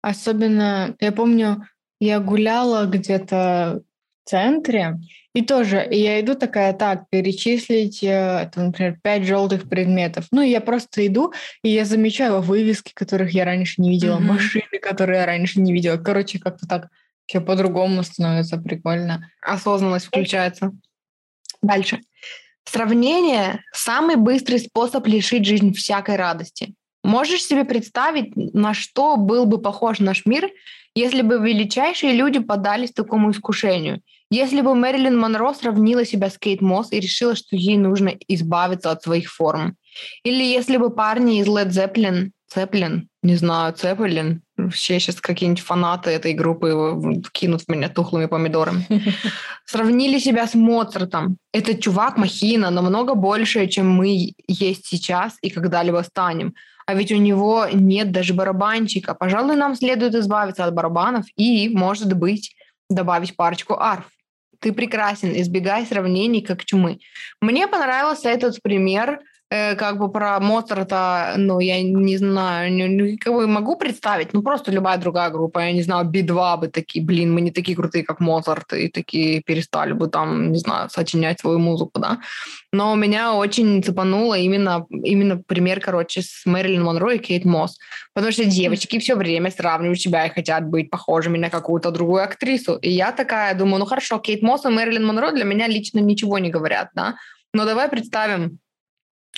[0.01, 1.65] Особенно, я помню,
[1.99, 3.81] я гуляла где-то
[4.25, 4.99] центре,
[5.35, 10.27] и тоже я иду такая, так, перечислить, э, там, например, пять желтых предметов.
[10.31, 14.31] Ну, я просто иду, и я замечаю вывески, которых я раньше не видела, mm-hmm.
[14.33, 15.97] машины, которые я раньше не видела.
[15.97, 16.87] Короче, как-то так
[17.25, 19.29] все по-другому становится прикольно.
[19.41, 20.71] Осознанность включается.
[21.61, 21.99] Дальше.
[22.63, 26.75] Сравнение– самый быстрый способ лишить жизнь всякой радости.
[27.03, 30.49] Можешь себе представить, на что был бы похож наш мир,
[30.95, 36.61] если бы величайшие люди подались такому искушению– если бы Мэрилин Монро сравнила себя с Кейт
[36.61, 39.75] Мосс и решила, что ей нужно избавиться от своих форм.
[40.23, 44.39] Или если бы парни из Led Zeppelin, Zeppelin, не знаю, Zeppelin,
[44.71, 46.69] все сейчас какие-нибудь фанаты этой группы
[47.33, 48.85] кинут в меня тухлыми помидорами,
[49.65, 51.37] сравнили себя с Моцартом.
[51.51, 56.53] Этот чувак махина намного больше, чем мы есть сейчас и когда-либо станем.
[56.87, 59.15] А ведь у него нет даже барабанчика.
[59.15, 62.54] Пожалуй, нам следует избавиться от барабанов и, может быть,
[62.89, 64.05] добавить парочку арф.
[64.59, 66.99] Ты прекрасен, избегай сравнений как чумы.
[67.41, 69.21] Мне понравился этот пример
[69.51, 74.97] Э, как бы про Моцарта, ну, я не знаю, никого могу представить, ну, просто любая
[74.97, 78.73] другая группа, я не знаю, Би-2 бы такие, блин, мы не такие крутые, как Моцарт,
[78.73, 82.17] и такие перестали бы там, не знаю, сочинять свою музыку, да.
[82.73, 87.77] Но меня очень цепануло именно, именно пример, короче, с Мэрилин Монро и Кейт Мосс,
[88.15, 92.77] потому что девочки все время сравнивают себя и хотят быть похожими на какую-то другую актрису.
[92.77, 96.39] И я такая думаю, ну, хорошо, Кейт Мосс и Мэрилин Монро для меня лично ничего
[96.39, 97.15] не говорят, да,
[97.53, 98.59] но давай представим,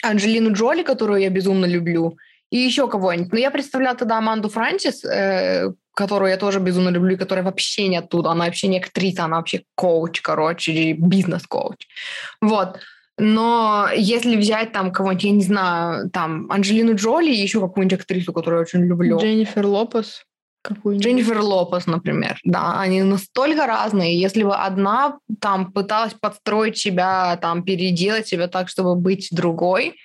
[0.03, 2.17] Анджелину Джоли, которую я безумно люблю,
[2.51, 3.33] и еще кого-нибудь.
[3.33, 7.87] Но я представляла тогда Аманду Франсис, э, которую я тоже безумно люблю, и которая вообще
[7.87, 8.29] не оттуда.
[8.29, 11.87] Она вообще не актриса, она вообще коуч, короче, бизнес-коуч.
[12.41, 12.79] Вот.
[13.17, 18.31] Но если взять там кого-нибудь, я не знаю, там Анджелину Джоли и еще какую-нибудь актрису,
[18.31, 19.17] которую я очень люблю.
[19.17, 20.23] Дженнифер Лопес
[20.67, 21.05] какую-нибудь.
[21.05, 24.19] Дженнифер Лопес, например, да, они настолько разные.
[24.19, 29.95] Если бы одна там пыталась подстроить себя, там переделать себя так, чтобы быть другой,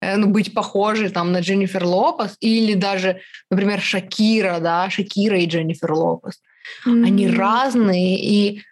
[0.00, 3.20] э, ну, быть похожей там на Дженнифер Лопес, или даже,
[3.50, 6.40] например, Шакира, да, Шакира и Дженнифер Лопес.
[6.86, 7.04] Mm-hmm.
[7.04, 8.62] Они разные, и,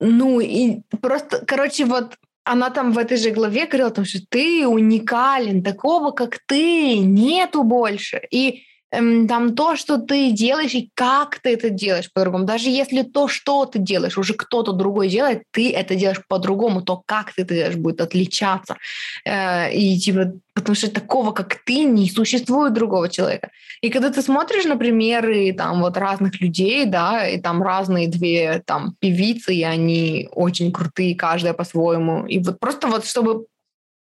[0.00, 4.66] ну, и просто, короче, вот она там в этой же главе говорила, том, что ты
[4.66, 8.20] уникален, такого, как ты, нету больше.
[8.30, 12.44] И эм, там то, что ты делаешь и как ты это делаешь по-другому.
[12.44, 17.02] Даже если то, что ты делаешь, уже кто-то другой делает, ты это делаешь по-другому, то,
[17.06, 18.76] как ты это делаешь, будет отличаться.
[19.24, 23.50] Э, и типа, потому что такого, как ты, не существует другого человека.
[23.80, 28.62] И когда ты смотришь на примеры там вот разных людей, да, и там разные две
[28.66, 32.26] там певицы, и они очень крутые, каждая по-своему.
[32.26, 33.46] И вот просто вот чтобы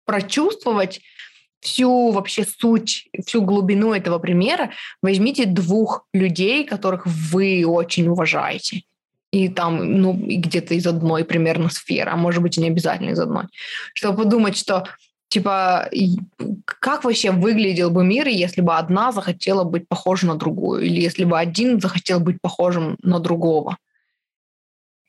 [0.06, 1.00] прочувствовать
[1.60, 4.70] всю вообще суть, всю глубину этого примера,
[5.02, 8.82] возьмите двух людей, которых вы очень уважаете.
[9.32, 13.18] И там, ну, где-то из одной примерно сферы, а может быть и не обязательно из
[13.18, 13.44] одной.
[13.94, 14.84] Чтобы подумать, что
[15.28, 15.90] Типа,
[16.64, 21.24] как вообще выглядел бы мир, если бы одна захотела быть похожа на другую, или если
[21.24, 23.76] бы один захотел быть похожим на другого?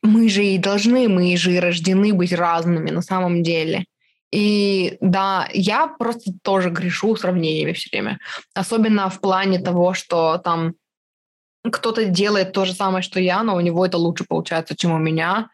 [0.01, 3.85] Мы же и должны, мы же и рождены быть разными на самом деле.
[4.37, 8.19] И да, я просто тоже грешу сравнениями все время.
[8.53, 10.75] Особенно в плане того, что там
[11.63, 14.99] кто-то делает то же самое, что я, но у него это лучше получается, чем у
[14.99, 15.49] меня.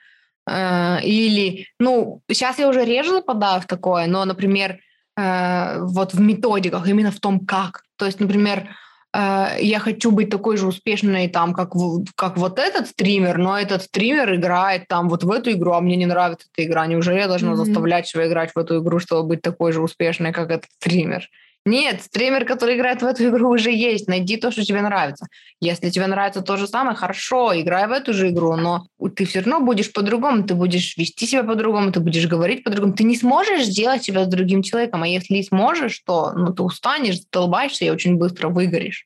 [0.50, 4.80] Э, или, ну, сейчас я уже реже западаю в такое, но, например,
[5.17, 7.84] э, вот в методиках, именно в том, как.
[7.96, 8.67] То есть, например,
[9.13, 11.73] я хочу быть такой же успешной, там, как,
[12.15, 15.95] как вот этот стример, но этот стример играет там вот в эту игру, а мне
[15.95, 16.88] не нравится эта игра.
[16.88, 17.65] Неужели я должна mm-hmm.
[17.65, 21.30] заставлять себя играть в эту игру, чтобы быть такой же успешной, как этот стример?
[21.65, 24.10] Нет, стример, который играет в эту игру, уже есть.
[24.10, 25.28] Найди то, что тебе нравится.
[25.62, 29.39] Если тебе нравится то же самое, хорошо, играй в эту же игру, но ты все
[29.39, 32.93] равно будешь по-другому, ты будешь вести себя по-другому, ты будешь говорить по-другому.
[32.93, 37.21] Ты не сможешь сделать себя с другим человеком, а если сможешь, то ну, ты устанешь,
[37.21, 39.06] задолбаешься и очень быстро выгоришь.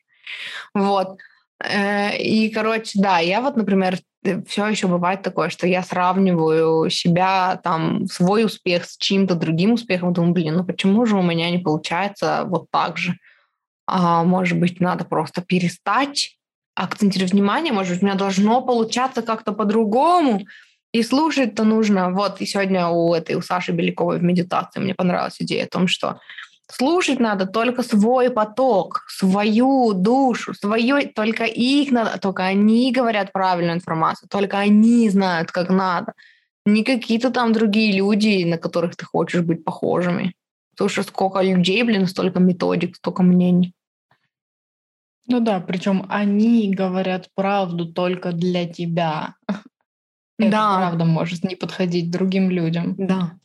[0.73, 1.17] Вот.
[1.63, 3.99] Э, и, короче, да, я вот, например,
[4.47, 10.13] все еще бывает такое, что я сравниваю себя, там, свой успех с чьим-то другим успехом,
[10.13, 13.17] думаю, блин, ну почему же у меня не получается вот так же?
[13.85, 16.37] А, может быть, надо просто перестать
[16.75, 20.45] акцентировать внимание, может быть, у меня должно получаться как-то по-другому,
[20.93, 22.11] и слушать-то нужно.
[22.11, 25.87] Вот, и сегодня у этой, у Саши Беляковой в медитации мне понравилась идея о том,
[25.87, 26.19] что
[26.69, 33.75] Слушать надо только свой поток, свою душу, свое, только их надо, только они говорят правильную
[33.77, 36.13] информацию, только они знают, как надо.
[36.65, 40.33] Не какие-то там другие люди, на которых ты хочешь быть похожими.
[40.75, 43.73] Что сколько людей, блин, столько методик, столько мнений.
[45.27, 49.35] Ну да, причем они говорят правду только для тебя.
[50.39, 50.77] Да.
[50.77, 52.93] правда может не подходить другим людям.
[52.95, 53.39] Да.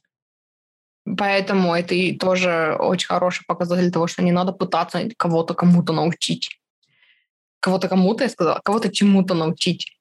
[1.05, 6.61] Поэтому это и тоже очень хороший показатель того, что не надо пытаться кого-то кому-то научить.
[7.61, 9.97] Кого-то кому-то, я сказала, кого-то чему-то научить.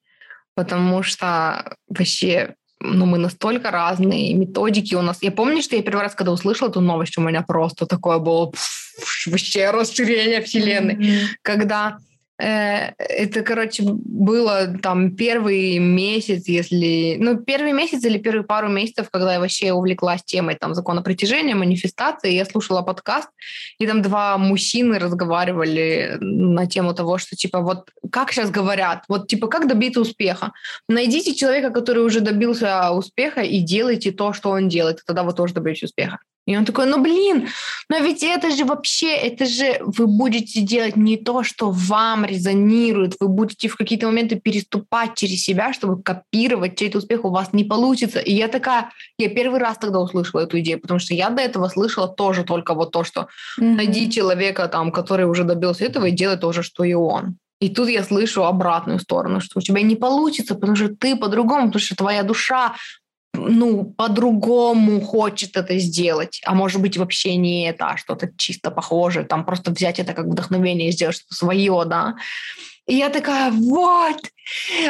[0.56, 5.22] Потому что вообще ну, мы настолько разные, методики у нас.
[5.22, 8.48] Я помню, что я первый раз, когда услышала эту новость, у меня просто такое было
[8.48, 10.96] пфф, вообще расширение вселенной.
[10.96, 11.28] Mm-hmm.
[11.42, 11.98] Когда
[12.41, 17.17] это, короче, было там первый месяц, если...
[17.19, 21.56] Ну, первый месяц или первые пару месяцев, когда я вообще увлеклась темой там закона притяжения,
[21.56, 23.30] манифестации, я слушала подкаст,
[23.77, 29.27] и там два мужчины разговаривали на тему того, что, типа, вот как сейчас говорят, вот,
[29.27, 30.51] типа, как добиться успеха?
[30.88, 35.34] Найдите человека, который уже добился успеха, и делайте то, что он делает, и тогда вы
[35.34, 36.19] тоже добьетесь успеха.
[36.47, 37.47] И он такой, ну блин,
[37.88, 43.15] но ведь это же вообще, это же вы будете делать не то, что вам резонирует,
[43.19, 47.63] вы будете в какие-то моменты переступать через себя, чтобы копировать чей-то успех, у вас не
[47.63, 48.19] получится.
[48.19, 51.67] И я такая, я первый раз тогда услышала эту идею, потому что я до этого
[51.67, 53.27] слышала тоже только вот то, что
[53.60, 53.75] mm-hmm.
[53.75, 57.38] найди человека там, который уже добился этого и делай то же, что и он.
[57.62, 61.67] И тут я слышу обратную сторону, что у тебя не получится, потому что ты по-другому,
[61.67, 62.73] потому что твоя душа
[63.34, 69.26] ну, по-другому хочет это сделать, а может быть вообще не это, а что-то чисто похожее,
[69.26, 72.15] там просто взять это как вдохновение и сделать что-то свое, да.
[72.88, 74.17] И я такая, вот,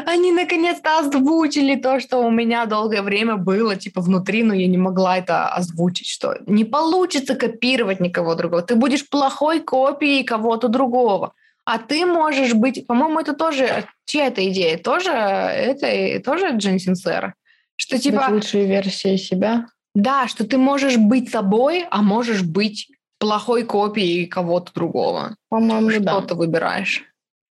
[0.05, 4.77] они наконец-то озвучили то, что у меня долгое время было, типа, внутри, но я не
[4.77, 8.63] могла это озвучить, что не получится копировать никого другого.
[8.63, 11.33] Ты будешь плохой копией кого-то другого.
[11.65, 14.77] А ты можешь быть, по-моему, это тоже, чья это идея?
[14.77, 17.35] Тоже, это тоже Джен Синсера?
[17.75, 18.25] Что типа...
[18.27, 19.67] Быть лучшей версией себя.
[19.93, 25.35] Да, что ты можешь быть собой, а можешь быть плохой копией кого-то другого.
[25.49, 26.21] По-моему, что да.
[26.21, 27.03] ты выбираешь.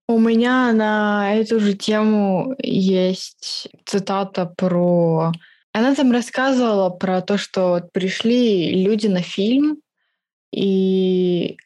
[0.08, 5.32] У меня на эту же тему есть цитата про...
[5.74, 9.78] Она там рассказывала про то, что вот пришли люди на фильм,
[10.50, 11.58] и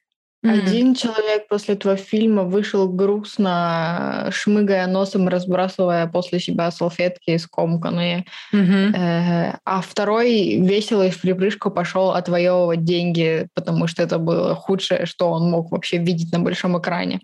[0.45, 0.61] Mm-hmm.
[0.61, 8.25] Один человек после этого фильма вышел грустно, шмыгая носом, разбрасывая после себя салфетки скомканные.
[8.53, 8.97] Mm-hmm.
[8.97, 15.07] Э, а второй весело и в припрыжку пошел отвоевывать деньги, потому что это было худшее,
[15.07, 17.21] что он мог вообще видеть на большом экране.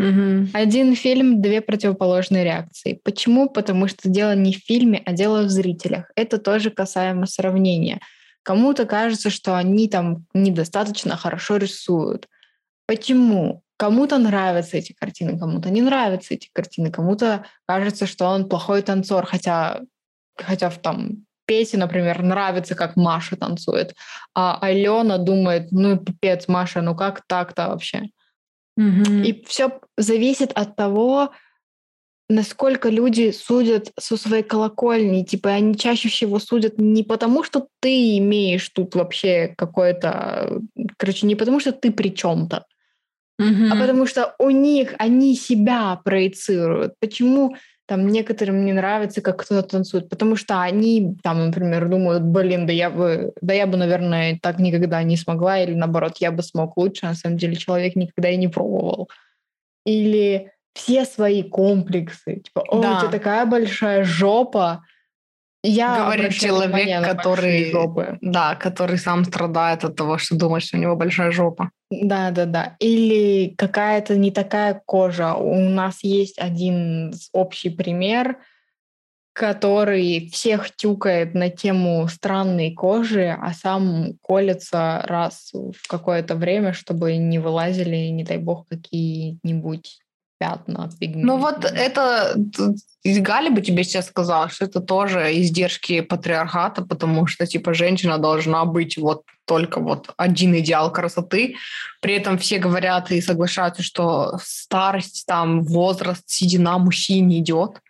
[0.00, 0.48] Mm-hmm.
[0.52, 2.98] Один фильм, две противоположные реакции.
[3.04, 3.48] Почему?
[3.48, 6.10] Потому что дело не в фильме, а дело в зрителях.
[6.16, 8.00] Это тоже касаемо сравнения.
[8.42, 12.26] Кому-то кажется, что они там недостаточно хорошо рисуют
[12.86, 13.62] Почему?
[13.76, 19.26] Кому-то нравятся эти картины, кому-то не нравятся эти картины, кому-то кажется, что он плохой танцор,
[19.26, 19.80] хотя,
[20.36, 23.94] хотя в там Пете, например, нравится, как Маша танцует,
[24.34, 28.08] а Алена думает, ну пипец, Маша, ну как так-то вообще?
[28.78, 29.24] Mm-hmm.
[29.24, 31.30] И все зависит от того,
[32.28, 35.22] насколько люди судят со своей колокольни.
[35.22, 40.60] Типа они чаще всего судят не потому, что ты имеешь тут вообще какое-то...
[40.96, 42.66] Короче, не потому, что ты при чем-то,
[43.40, 43.68] mm-hmm.
[43.70, 46.94] а потому что у них они себя проецируют.
[47.00, 47.56] Почему
[47.86, 52.72] там некоторым не нравится, как кто-то танцует, потому что они там, например, думают, блин, да
[52.72, 56.76] я бы, да я бы, наверное, так никогда не смогла, или наоборот, я бы смог
[56.76, 59.08] лучше, а на самом деле человек никогда и не пробовал.
[59.84, 62.42] Или все свои комплексы.
[62.44, 62.96] Типа, о, да.
[62.96, 64.82] у тебя такая большая жопа.
[65.62, 67.74] Я Говорит человек, который,
[68.20, 71.70] да, который сам страдает от того, что думает, что у него большая жопа.
[71.90, 72.76] Да, да, да.
[72.78, 75.34] Или какая-то не такая кожа.
[75.34, 78.38] У нас есть один общий пример,
[79.32, 87.16] который всех тюкает на тему странной кожи, а сам колется раз в какое-то время, чтобы
[87.16, 90.00] не вылазили, не дай бог, какие-нибудь
[90.38, 91.26] пятна, пигменты.
[91.26, 92.34] Ну вот это
[93.04, 98.64] Галя бы тебе сейчас сказала, что это тоже издержки патриархата, потому что типа женщина должна
[98.64, 101.56] быть вот только вот один идеал красоты.
[102.00, 107.80] При этом все говорят и соглашаются, что старость, там, возраст, седина мужчине идет.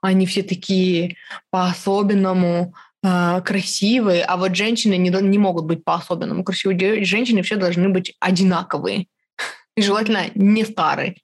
[0.00, 1.16] Они все такие
[1.50, 7.04] по-особенному э, красивые, а вот женщины не, не могут быть по-особенному красивые.
[7.04, 9.06] Женщины все должны быть одинаковые.
[9.76, 11.16] И желательно не старые.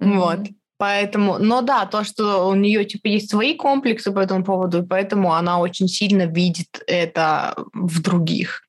[0.00, 0.18] Mm-hmm.
[0.18, 0.38] Вот.
[0.76, 4.86] Поэтому, но да, то, что у нее типа есть свои комплексы по этому поводу, и
[4.86, 8.64] поэтому она очень сильно видит это в других.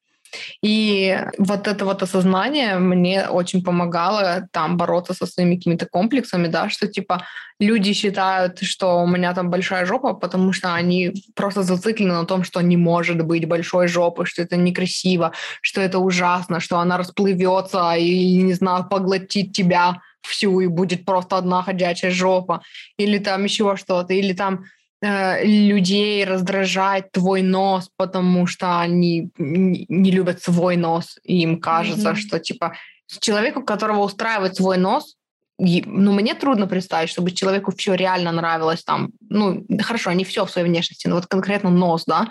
[0.61, 6.69] И вот это вот осознание мне очень помогало там бороться со своими какими-то комплексами, да,
[6.69, 7.23] что типа
[7.59, 12.43] люди считают, что у меня там большая жопа, потому что они просто зациклены на том,
[12.43, 17.93] что не может быть большой жопы, что это некрасиво, что это ужасно, что она расплывется
[17.95, 22.61] и, не знаю, поглотит тебя всю, и будет просто одна ходячая жопа,
[22.97, 24.65] или там еще что-то, или там
[25.01, 32.11] э, людей раздражает твой нос, потому что они не любят свой нос, и им кажется,
[32.11, 32.15] mm-hmm.
[32.15, 32.75] что типа
[33.19, 35.15] человеку, которого устраивает свой нос,
[35.57, 40.45] и, ну, мне трудно представить, чтобы человеку все реально нравилось там, ну, хорошо, не все
[40.45, 42.29] в своей внешности, но вот конкретно нос, да,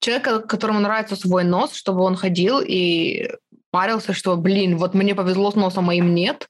[0.00, 3.30] человек, которому нравится свой нос, чтобы он ходил и
[3.70, 6.48] парился, что, блин, вот мне повезло с носом, а им нет,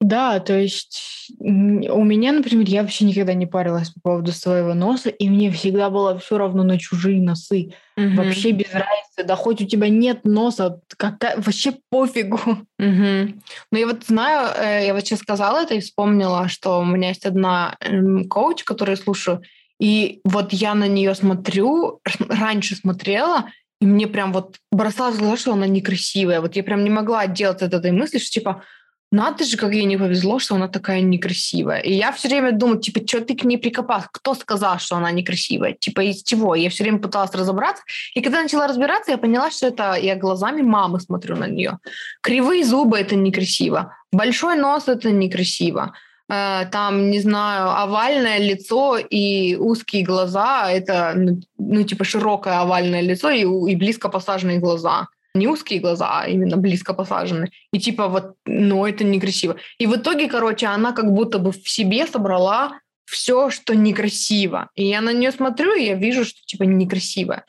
[0.00, 5.08] да, то есть у меня, например, я вообще никогда не парилась по поводу своего носа,
[5.08, 7.72] и мне всегда было все равно на чужие носы.
[7.96, 8.14] Угу.
[8.14, 9.24] Вообще без разницы.
[9.24, 11.36] Да хоть у тебя нет носа, какая...
[11.36, 12.38] вообще пофигу.
[12.46, 12.62] Угу.
[12.78, 17.08] Ну, я вот знаю, э, я вот сейчас сказала это и вспомнила, что у меня
[17.08, 19.42] есть одна эм, коуч, которую я слушаю,
[19.80, 23.46] и вот я на нее смотрю, раньше смотрела,
[23.80, 26.40] и мне прям вот бросалось в глаза, что она некрасивая.
[26.40, 28.64] Вот я прям не могла отделаться от этой мысли, что типа,
[29.10, 31.80] надо же, как ей не повезло, что она такая некрасивая.
[31.80, 34.08] И я все время думала, типа, что ты к ней прикопался?
[34.12, 35.72] Кто сказал, что она некрасивая?
[35.72, 36.54] Типа, из чего?
[36.54, 37.82] Я все время пыталась разобраться.
[38.14, 41.78] И когда начала разбираться, я поняла, что это я глазами мамы смотрю на нее.
[42.20, 43.96] Кривые зубы– это некрасиво.
[44.12, 45.94] Большой нос– это некрасиво.
[46.30, 53.00] Э, там, не знаю, овальное лицо и узкие глаза– это, ну, ну, типа, широкое овальное
[53.00, 53.40] лицо и,
[53.72, 57.50] и близко посаженные глаза не узкие глаза, а именно близко посажены.
[57.72, 59.56] И типа вот, ну это некрасиво.
[59.78, 64.68] И в итоге, короче, она как будто бы в себе собрала все, что некрасиво.
[64.74, 67.44] И я на нее смотрю, и я вижу, что типа некрасиво.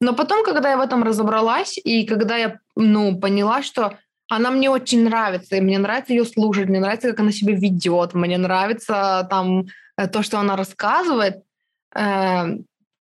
[0.00, 3.96] Но потом, когда я в этом разобралась, и когда я, ну, поняла, что
[4.28, 8.14] она мне очень нравится, и мне нравится ее слушать, мне нравится, как она себя ведет,
[8.14, 9.66] мне нравится там
[9.96, 11.42] э, то, что она рассказывает,
[11.94, 12.58] э,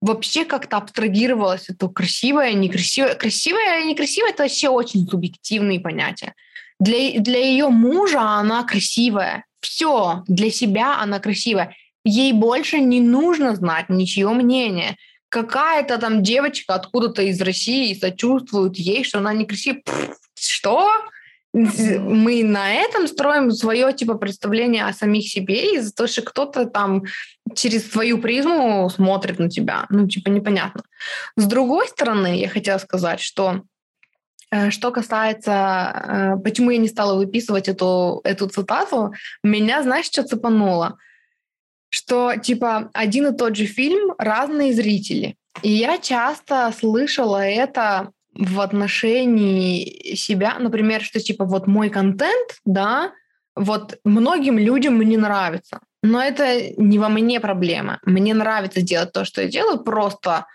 [0.05, 3.14] вообще как-то абстрагировалась это красивое, некрасивое.
[3.14, 6.34] Красивое и некрасивое– это вообще очень субъективные понятия.
[6.78, 9.44] Для, для ее мужа она красивая.
[9.61, 11.74] Все, для себя она красивая.
[12.05, 14.96] Ей больше не нужно знать ничье мнение.
[15.30, 19.80] Какая-то там девочка откуда-то из России сочувствует ей, что она некрасивая.
[19.84, 20.90] Пфф, что?
[21.55, 27.05] Мы на этом строим свое типа представление о самих себе из-за того, что кто-то там
[27.55, 29.86] через свою призму смотрит на тебя.
[29.88, 30.82] Ну, типа, непонятно.
[31.36, 33.62] С другой стороны, я хотела сказать, что
[34.50, 39.12] э, что касается, э, почему я не стала выписывать эту, эту цитату,
[39.44, 40.98] меня, знаешь, что цепануло?
[41.88, 45.36] Что, типа, один и тот же фильм, разные зрители.
[45.62, 53.12] И я часто слышала это в отношении себя, например, что типа вот мой контент, да,
[53.57, 55.80] вот многим людям не нравится.
[56.03, 57.99] Но это не во мне проблема.
[58.05, 60.47] Мне нравится делать то, что я делаю, просто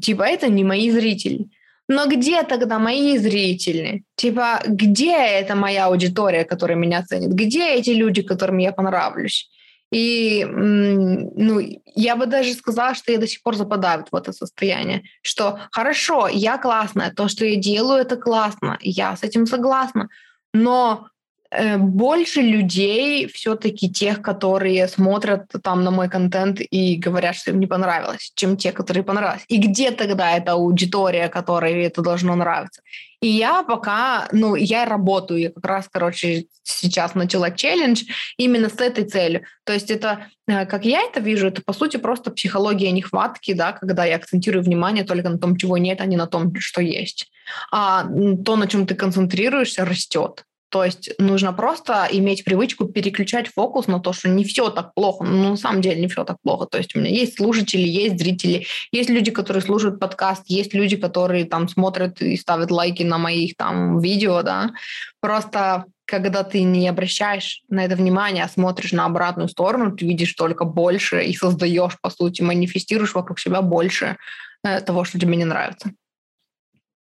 [0.00, 1.48] типа это не мои зрители.
[1.88, 4.04] Но где тогда мои зрители?
[4.16, 7.30] Типа, где эта моя аудитория, которая меня ценит?
[7.34, 9.50] Где эти люди, которым я понравлюсь?
[9.94, 11.60] И, ну,
[11.94, 16.28] я бы даже сказала, что я до сих пор западаю в это состояние, что хорошо,
[16.28, 20.08] я классная, то, что я делаю, это классно, я с этим согласна,
[20.52, 21.08] но
[21.56, 27.60] Э, больше людей все-таки тех, которые смотрят там на мой контент и говорят, что им
[27.60, 29.44] не понравилось, чем те, которые понравилось.
[29.48, 32.82] И где тогда эта аудитория, которой это должно нравиться?
[33.24, 38.02] И я пока, ну, я работаю, я как раз, короче, сейчас начала челлендж
[38.36, 39.44] именно с этой целью.
[39.64, 43.72] То есть это, э, как я это вижу, это, по сути, просто психология нехватки, да,
[43.72, 47.30] когда я акцентирую внимание только на том, чего нет, а не на том, что есть.
[47.72, 48.06] А
[48.44, 50.44] то, на чем ты концентрируешься, растет.
[50.74, 55.22] То есть нужно просто иметь привычку переключать фокус на то, что не все так плохо.
[55.22, 56.66] Ну, на самом деле не все так плохо.
[56.66, 60.96] То есть у меня есть слушатели, есть зрители, есть люди, которые слушают подкаст, есть люди,
[60.96, 64.72] которые там смотрят и ставят лайки на моих там видео, да.
[65.20, 70.34] Просто когда ты не обращаешь на это внимание, а смотришь на обратную сторону, ты видишь
[70.34, 74.16] только больше и создаешь, по сути, манифестируешь вокруг себя больше
[74.64, 75.92] э, того, что тебе не нравится.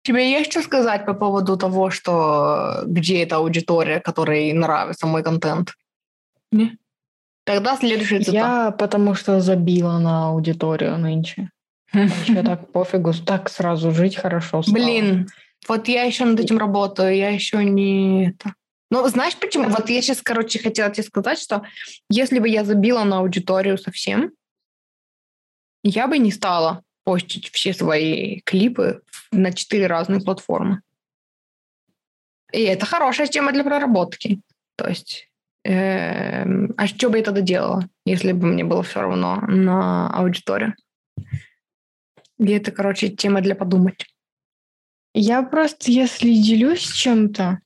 [0.05, 5.73] Тебе есть что сказать по поводу того, что где эта аудитория, которой нравится мой контент?
[6.51, 6.77] Не?
[7.43, 8.33] Тогда следующий цитат.
[8.33, 11.49] Я потому что забила на аудиторию нынче.
[11.91, 14.75] Вообще так пофигу, так сразу жить хорошо стало.
[14.75, 15.27] Блин,
[15.67, 18.53] вот я еще над этим работаю, я еще не это.
[18.91, 19.69] Ну, знаешь почему?
[19.69, 21.63] Вот я сейчас, короче, хотела тебе сказать, что
[22.11, 24.33] если бы я забила на аудиторию совсем,
[25.83, 29.01] я бы не стала постить все свои клипы
[29.31, 30.81] на четыре разные платформы.
[32.51, 34.41] И это хорошая тема для проработки.
[34.75, 35.29] То есть,
[35.63, 36.43] э,
[36.75, 40.75] а что бы я тогда делала, если бы мне было все равно на аудиторию?
[42.37, 44.05] И это, короче, тема для подумать.
[45.13, 47.59] Я просто, если делюсь чем-то,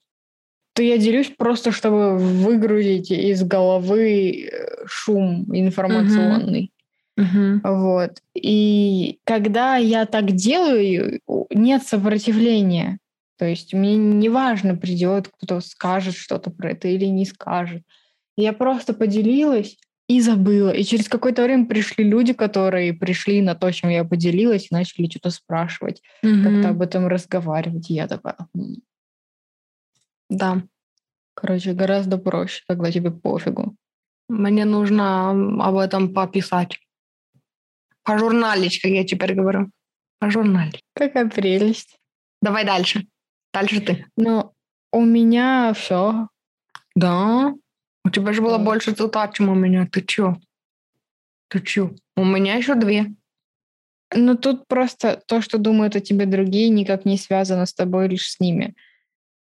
[0.73, 6.71] то я делюсь просто, чтобы выгрузить из головы э, шум информационный.
[7.19, 7.61] Угу.
[7.63, 8.21] Вот.
[8.33, 12.99] И когда я так делаю, нет сопротивления.
[13.37, 17.83] То есть мне не важно, придет кто-то скажет что-то про это или не скажет.
[18.37, 20.71] Я просто поделилась и забыла.
[20.71, 25.09] И через какое-то время пришли люди, которые пришли на то, чем я поделилась, и начали
[25.09, 26.43] что-то спрашивать, угу.
[26.43, 27.89] как-то об этом разговаривать.
[27.89, 28.37] И я такая...
[30.29, 30.63] Да.
[31.33, 33.75] Короче, гораздо проще, когда тебе пофигу.
[34.29, 36.79] Мне нужно об этом пописать.
[38.09, 39.69] Пожурналить, как я теперь говорю.
[40.19, 40.83] Пожурналить.
[40.93, 41.97] Какая прелесть.
[42.41, 43.05] Давай дальше.
[43.53, 44.05] Дальше ты.
[44.17, 44.53] Ну,
[44.91, 46.27] у меня все.
[46.95, 47.53] Да?
[48.03, 48.63] У тебя же было да.
[48.63, 49.87] больше цитат, чем у меня.
[49.91, 50.37] Ты чё?
[51.49, 51.91] Ты чё?
[52.15, 53.13] У меня еще две.
[54.13, 58.31] Ну, тут просто то, что думают о тебе другие, никак не связано с тобой, лишь
[58.31, 58.75] с ними.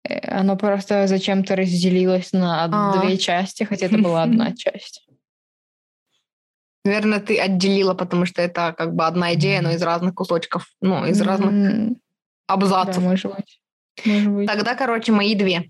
[0.09, 3.01] Э, оно просто зачем-то разделилось на А-а-а.
[3.01, 5.06] две части, хотя это была одна часть.
[6.87, 11.05] Наверное, ты отделила, потому что это как бы одна идея, но из разных кусочков, ну,
[11.05, 11.97] из разных mm-hmm.
[12.47, 12.97] абзацев.
[12.97, 13.61] Да, может быть.
[14.05, 14.47] Может быть.
[14.47, 15.69] Тогда, короче, мои две.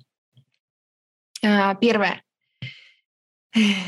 [1.43, 2.23] А, первое.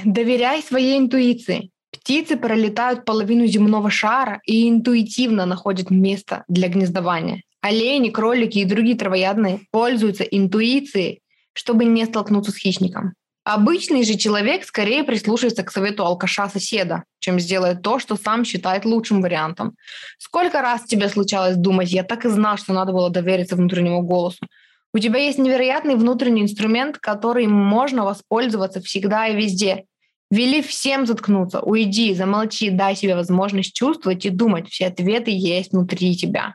[0.05, 1.71] Доверяй своей интуиции.
[1.91, 7.43] Птицы пролетают половину земного шара и интуитивно находят место для гнездования.
[7.61, 11.21] Олени, кролики и другие травоядные пользуются интуицией,
[11.53, 13.15] чтобы не столкнуться с хищником.
[13.51, 19.23] Обычный же человек скорее прислушается к совету алкаша-соседа, чем сделает то, что сам считает лучшим
[19.23, 19.75] вариантом.
[20.19, 24.47] Сколько раз тебе случалось думать, я так и знал, что надо было довериться внутреннему голосу.
[24.93, 29.85] У тебя есть невероятный внутренний инструмент, который можно воспользоваться всегда и везде.
[30.31, 34.69] Вели всем заткнуться, уйди, замолчи, дай себе возможность чувствовать и думать.
[34.69, 36.55] Все ответы есть внутри тебя.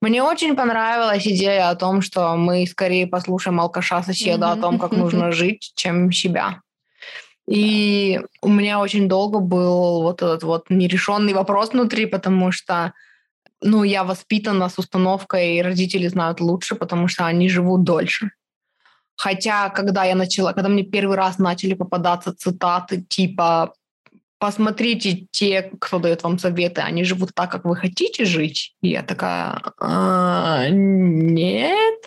[0.00, 4.92] Мне очень понравилась идея о том, что мы скорее послушаем алкаша соседа о том, как
[4.92, 6.60] нужно жить, чем себя.
[7.48, 12.92] И у меня очень долго был вот этот вот нерешенный вопрос внутри, потому что
[13.62, 18.30] ну, я воспитана с установкой, и родители знают лучше, потому что они живут дольше.
[19.16, 23.74] Хотя, когда я начала, когда мне первый раз начали попадаться цитаты типа
[24.40, 28.74] посмотрите те, кто дает вам советы, они живут так, как вы хотите жить.
[28.82, 32.00] И я такая, а, нет.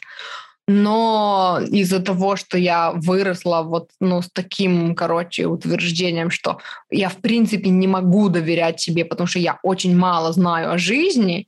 [0.68, 6.60] Но из-за того, что я выросла вот ну, с таким, короче, утверждением, что
[6.90, 11.48] я, в принципе, не могу доверять себе, потому что я очень мало знаю о жизни,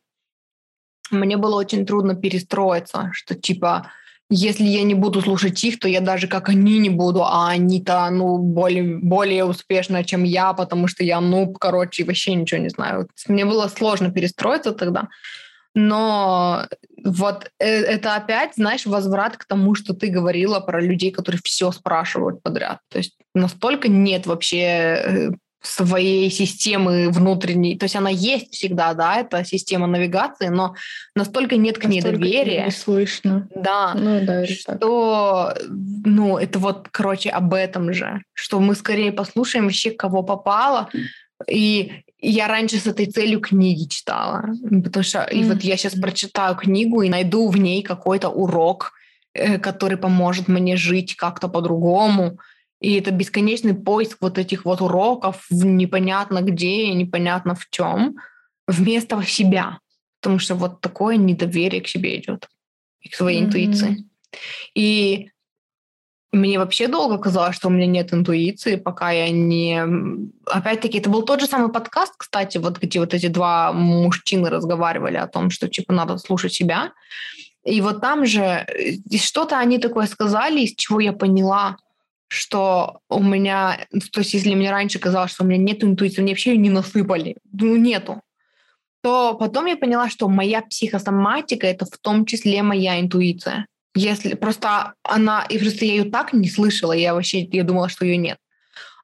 [1.11, 3.91] мне было очень трудно перестроиться, что типа
[4.29, 8.09] если я не буду слушать их, то я даже как они не буду, а они-то,
[8.09, 13.07] ну, более, более успешно, чем я, потому что я, ну, короче, вообще ничего не знаю.
[13.27, 15.09] Мне было сложно перестроиться тогда.
[15.75, 16.67] Но
[17.03, 21.71] вот э, это опять, знаешь, возврат к тому, что ты говорила про людей, которые все
[21.71, 22.79] спрашивают подряд.
[22.89, 25.29] То есть настолько нет вообще э,
[25.65, 27.77] своей системы внутренней.
[27.77, 30.75] То есть она есть всегда, да, это система навигации, но
[31.15, 32.65] настолько нет к ней доверия.
[32.65, 33.47] Не слышно.
[33.55, 33.93] Да.
[33.95, 39.91] Ну да, что, ну, это вот, короче, об этом же, что мы скорее послушаем вообще,
[39.91, 40.89] кого попало,
[41.47, 44.49] и я раньше с этой целью книги читала,
[44.83, 45.33] потому что mm-hmm.
[45.33, 48.93] и вот я сейчас прочитаю книгу и найду в ней какой-то урок,
[49.33, 52.39] э, который поможет мне жить как-то по-другому,
[52.79, 58.17] и это бесконечный поиск вот этих вот уроков в непонятно где и непонятно в чем
[58.67, 59.79] вместо себя.
[60.21, 62.49] Потому что вот такое недоверие к себе идет
[63.01, 63.45] и к своей mm-hmm.
[63.45, 64.05] интуиции.
[64.73, 65.29] И
[66.31, 69.81] мне вообще долго казалось, что у меня нет интуиции, пока я не...
[70.45, 75.15] Опять-таки, это был тот же самый подкаст, кстати, вот где вот эти два мужчины разговаривали
[75.15, 76.91] о том, что, типа, надо слушать себя.
[77.63, 81.77] И вот там же э, что-то они такое сказали, из чего я поняла,
[82.27, 86.33] что у меня, то есть если мне раньше казалось, что у меня нет интуиции, мне
[86.33, 88.21] вообще ее не насыпали, ну нету,
[89.01, 93.67] то потом я поняла, что моя психосоматика— это в том числе моя интуиция.
[93.95, 98.03] Если просто она, и просто я ее так не слышала, я вообще, я думала, что
[98.03, 98.37] ее нет.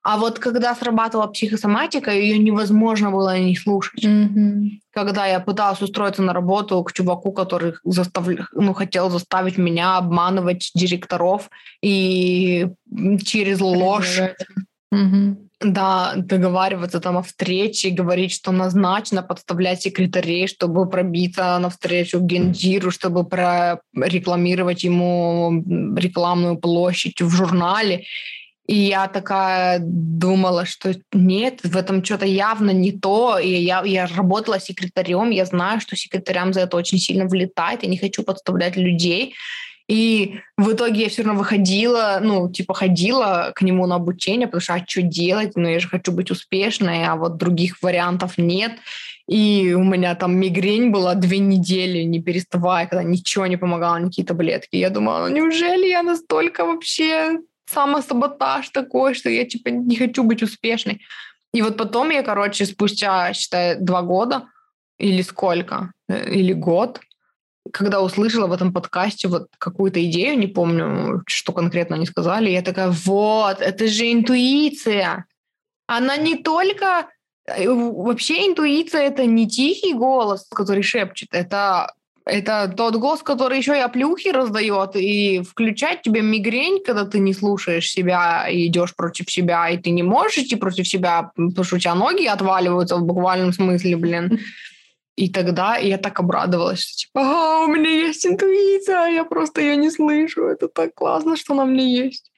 [0.03, 4.03] А вот когда срабатывала психосоматика, ее невозможно было не слушать.
[4.03, 4.69] Mm-hmm.
[4.91, 8.27] Когда я пыталась устроиться на работу к чуваку, который застав...
[8.53, 11.51] ну, хотел заставить меня обманывать директоров
[11.83, 12.67] и
[13.23, 14.21] через ложь
[14.91, 15.35] mm-hmm.
[15.59, 22.25] да, договариваться там о встрече, говорить, что назначено, подставлять секретарей, чтобы пробиться на встречу к
[22.25, 25.63] Генджиру, чтобы прорекламировать ему
[25.95, 28.05] рекламную площадь в журнале.
[28.67, 33.39] И я такая думала, что нет, в этом что-то явно не то.
[33.39, 37.83] И я, я работала секретарем, я знаю, что секретарям за это очень сильно влетает.
[37.83, 39.35] Я не хочу подставлять людей.
[39.87, 44.61] И в итоге я все равно выходила, ну, типа ходила к нему на обучение, потому
[44.61, 45.53] что а что делать?
[45.55, 48.71] Ну, я же хочу быть успешной, а вот других вариантов нет.
[49.27, 54.25] И у меня там мигрень была две недели, не переставая, когда ничего не помогало, никакие
[54.25, 54.77] таблетки.
[54.77, 57.39] Я думала, ну неужели я настолько вообще
[57.73, 61.01] самосаботаж такой, что я, типа, не хочу быть успешной.
[61.53, 64.47] И вот потом я, короче, спустя, считай, два года
[64.97, 66.99] или сколько, э, или год,
[67.73, 72.61] когда услышала в этом подкасте вот какую-то идею, не помню, что конкретно они сказали, я
[72.61, 75.25] такая, вот, это же интуиция.
[75.87, 77.09] Она не только...
[77.45, 81.93] Э, вообще интуиция— это не тихий голос, который шепчет, это
[82.25, 87.33] это тот голос, который еще и оплюхи раздает, и включать тебе мигрень, когда ты не
[87.33, 91.75] слушаешь себя и идешь против себя, и ты не можешь идти против себя, потому что
[91.75, 94.39] у тебя ноги отваливаются в буквальном смысле, блин.
[95.15, 99.75] И тогда я так обрадовалась, что типа, ага, у меня есть интуиция, я просто ее
[99.75, 100.45] не слышу.
[100.45, 102.31] Это так классно, что она мне есть.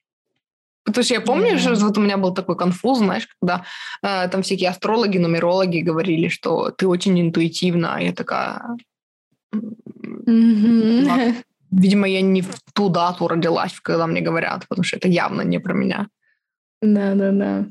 [0.84, 1.75] Потому что я помню, mm-hmm.
[1.75, 3.63] что вот у меня был такой конфуз, знаешь, когда
[4.01, 7.95] э, там всякие астрологи, нумерологи говорили, что ты очень интуитивна.
[7.95, 8.61] А я такая,
[9.53, 11.43] Mm-hmm.
[11.71, 15.59] Видимо, я не в ту дату родилась, когда мне говорят, потому что это явно не
[15.59, 16.07] про меня.
[16.81, 17.65] Да, да, да.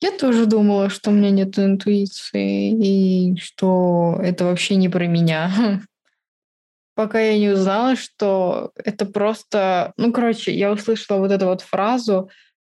[0.00, 5.82] Я тоже думала, что у меня нет интуиции и что это вообще не про меня.
[6.94, 9.92] Пока я не узнала, что это просто...
[9.96, 12.30] Ну, короче, я услышала вот эту вот фразу,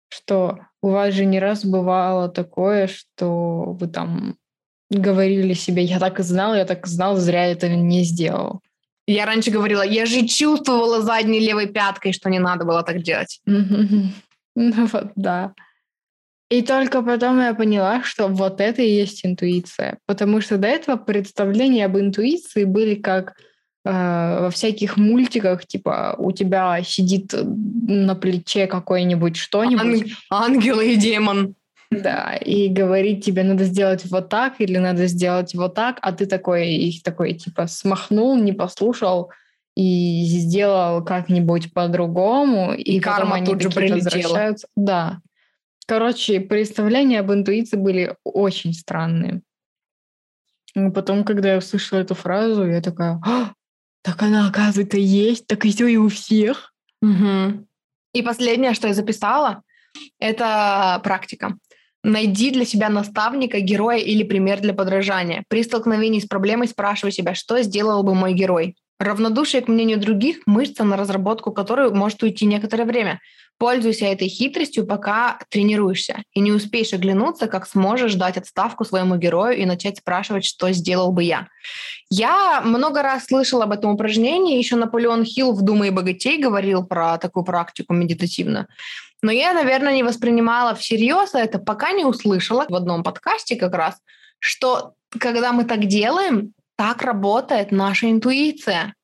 [0.09, 4.37] что у вас же не раз бывало такое, что вы там
[4.91, 8.61] говорили себе, я так и знал, я так и знал, зря это не сделал.
[9.07, 13.41] Я раньше говорила, я же чувствовала задней левой пяткой, что не надо было так делать.
[14.57, 15.55] Ну вот, да.
[16.51, 19.99] И только потом я поняла, что вот это и есть интуиция.
[20.07, 23.37] Потому что до этого представления об интуиции были как
[23.85, 23.91] э,
[24.41, 30.13] во всяких мультиках, типа у тебя сидит на плече какой-нибудь что-нибудь.
[30.29, 31.55] Ан- ангел и демон.
[31.91, 36.27] Да, и говорить тебе надо сделать вот так или надо сделать вот так, а ты
[36.27, 39.33] такой их такой типа смахнул, не послушал
[39.75, 44.55] и сделал как-нибудь по-другому, и, и карма они тут же прилетела.
[44.77, 45.21] Да.
[45.87, 49.43] Короче, представления об интуиции были очень странные.
[50.77, 53.53] И потом, когда я услышала эту фразу, я такая, а,
[54.03, 56.73] так она, оказывается, есть, так и все и у всех.
[57.03, 57.67] Угу.
[58.15, 59.63] И последнее, что я записала,
[60.21, 61.57] это практика.
[62.03, 65.45] Найди для себя наставника, героя или пример для подражания.
[65.49, 68.77] При столкновении с проблемой спрашивай себя, что сделал бы мой герой.
[68.99, 73.21] Равнодушие к мнению других– мышца, на разработку которой может уйти некоторое время.
[73.59, 76.23] Пользуйся этой хитростью, пока тренируешься.
[76.35, 81.13] И не успеешь оглянуться, как сможешь дать отставку своему герою и начать спрашивать, что сделал
[81.13, 81.49] бы я.
[82.11, 84.59] Я много раз слышала об этом упражнении.
[84.59, 88.67] Еще Наполеон Хилл в «Думай богатей» говорил про такую практику медитативную.
[89.23, 94.01] Но я, наверное, не воспринимала всерьез это, пока не услышала в одном подкасте как раз,
[94.39, 98.95] что когда мы так делаем, так работает наша интуиция.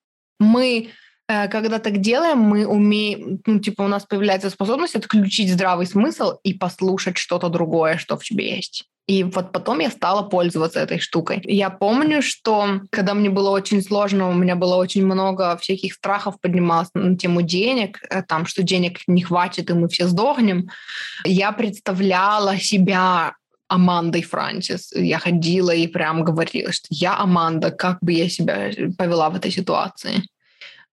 [0.40, 0.90] Мы,
[1.28, 6.38] э, когда так делаем, мы умеем, ну, типа, у нас появляется способность отключить здравый смысл
[6.42, 8.88] и послушать что-то другое, что в тебе есть.
[9.06, 11.40] И вот потом я стала пользоваться этой штукой.
[11.44, 16.40] Я помню, что когда мне было очень сложно, у меня было очень много всяких страхов
[16.40, 20.68] поднималось на тему денег, э, там, что денег не хватит, и мы все сдохнем.
[21.24, 23.34] Я представляла себя
[23.68, 24.92] Амандой Франсис.
[24.92, 29.52] Я ходила и прям говорила, что я Аманда, как бы я себя повела в этой
[29.52, 30.22] ситуации.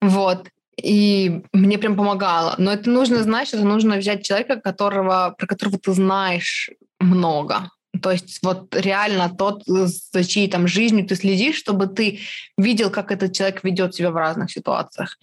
[0.02, 0.48] Вот.
[0.82, 2.56] И мне прям помогало.
[2.58, 7.70] Но это нужно что это нужно взять человека, которого, про которого ты знаешь много.
[8.02, 12.20] То есть вот реально тот, за чьей там жизнью ты следишь, чтобы ты
[12.58, 15.20] видел, как этот человек ведет себя в разных ситуациях.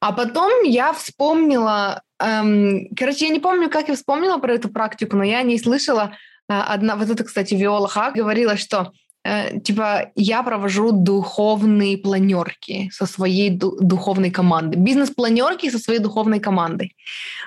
[0.00, 5.16] А потом я вспомнила, эм, короче, я не помню, как я вспомнила про эту практику,
[5.16, 6.16] но я не слышала.
[6.48, 8.92] Э, одна, вот это, кстати, Виола Хак говорила, что
[9.24, 16.40] Э, типа я провожу духовные планерки со своей ду- духовной командой, бизнес-планерки со своей духовной
[16.40, 16.94] командой.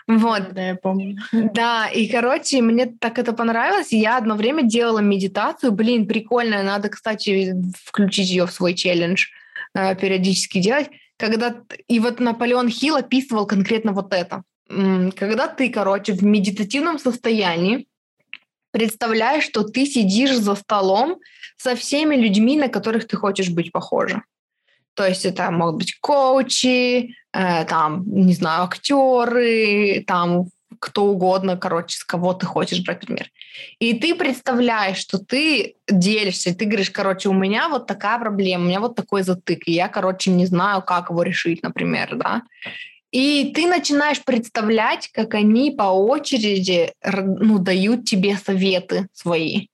[0.08, 0.54] Вот.
[0.54, 1.18] Да, я помню.
[1.32, 3.92] Да, и, короче, мне так это понравилось.
[3.92, 5.72] Я одно время делала медитацию.
[5.72, 6.64] Блин, прикольная.
[6.64, 7.56] Надо, кстати,
[7.86, 9.28] включить ее в свой челлендж,
[9.76, 10.90] э, периодически делать.
[11.18, 11.62] Когда...
[11.88, 14.44] И вот Наполеон Хилл описывал конкретно вот это.
[14.68, 17.88] Когда ты, короче, в медитативном состоянии,
[18.78, 21.18] представляешь, что ты сидишь за столом
[21.58, 24.22] со всеми людьми, на которых ты хочешь быть похожа.
[24.94, 30.50] То есть это могут быть коучи, э, там, не знаю, актеры, там
[30.80, 33.32] кто угодно, короче, с кого ты хочешь брать пример.
[33.80, 38.66] И ты представляешь, что ты делишься, и ты говоришь, короче, у меня вот такая проблема,
[38.66, 42.44] у меня вот такой затык, и я, короче, не знаю, как его решить, например, да.
[43.12, 49.68] И ты начинаешь представлять, как они по очереди ну, дают тебе советы свои.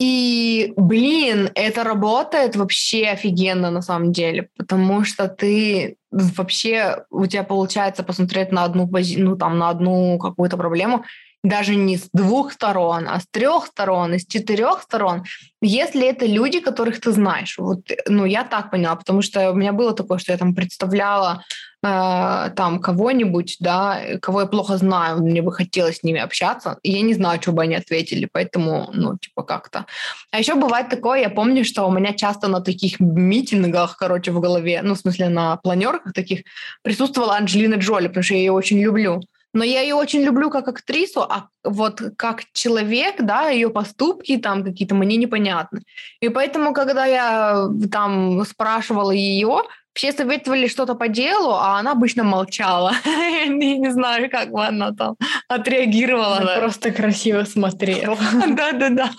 [0.00, 7.44] И, блин, это работает вообще офигенно на самом деле, потому что ты вообще, у тебя
[7.44, 11.04] получается посмотреть на одну, ну, там, на одну какую-то проблему,
[11.44, 15.24] даже не с двух сторон, а с трех сторон, из четырех сторон,
[15.60, 17.56] если это люди, которых ты знаешь.
[17.58, 21.44] Вот, ну, я так поняла, потому что у меня было такое, что я там представляла
[21.82, 27.00] э, там кого-нибудь, да, кого я плохо знаю, мне бы хотелось с ними общаться, я
[27.02, 29.86] не знаю, что бы они ответили, поэтому, ну, типа как-то.
[30.30, 34.40] А еще бывает такое, я помню, что у меня часто на таких митингах, короче, в
[34.40, 36.42] голове, ну, в смысле на планерках таких,
[36.82, 39.20] присутствовала Анджелина Джоли, потому что я ее очень люблю.
[39.52, 44.62] Но я ее очень люблю как актрису, а вот как человек, да, ее поступки там
[44.62, 45.82] какие-то мне непонятны.
[46.20, 49.62] И поэтому, когда я там спрашивала ее,
[49.94, 52.92] все советовали что-то по делу, а она обычно молчала.
[53.04, 55.16] Я не знаю, как бы она там
[55.48, 56.38] отреагировала.
[56.38, 58.16] Она просто красиво смотрела.
[58.48, 59.10] Да-да-да.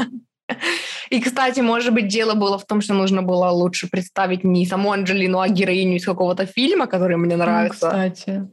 [1.10, 4.92] И, кстати, может быть, дело было в том, что нужно было лучше представить не саму
[4.92, 7.88] Анджелину, а героиню из какого-то фильма, который мне ну, нравится.
[7.88, 8.50] кстати.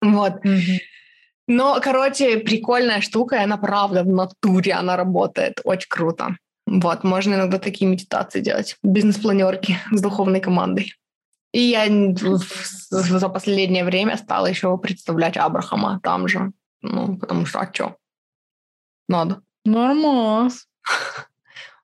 [0.00, 0.44] Вот.
[0.44, 0.78] Угу.
[1.48, 5.60] Но, короче, прикольная штука, и она правда в натуре, она работает.
[5.64, 6.36] Очень круто.
[6.66, 8.76] Вот, можно иногда такие медитации делать.
[8.82, 10.94] Бизнес-планерки с духовной командой.
[11.52, 11.86] И я
[12.90, 16.52] за последнее время стала еще представлять Абрахама там же.
[16.80, 17.96] Ну, потому что, а что?
[19.08, 19.42] Надо.
[19.64, 20.66] Нормас.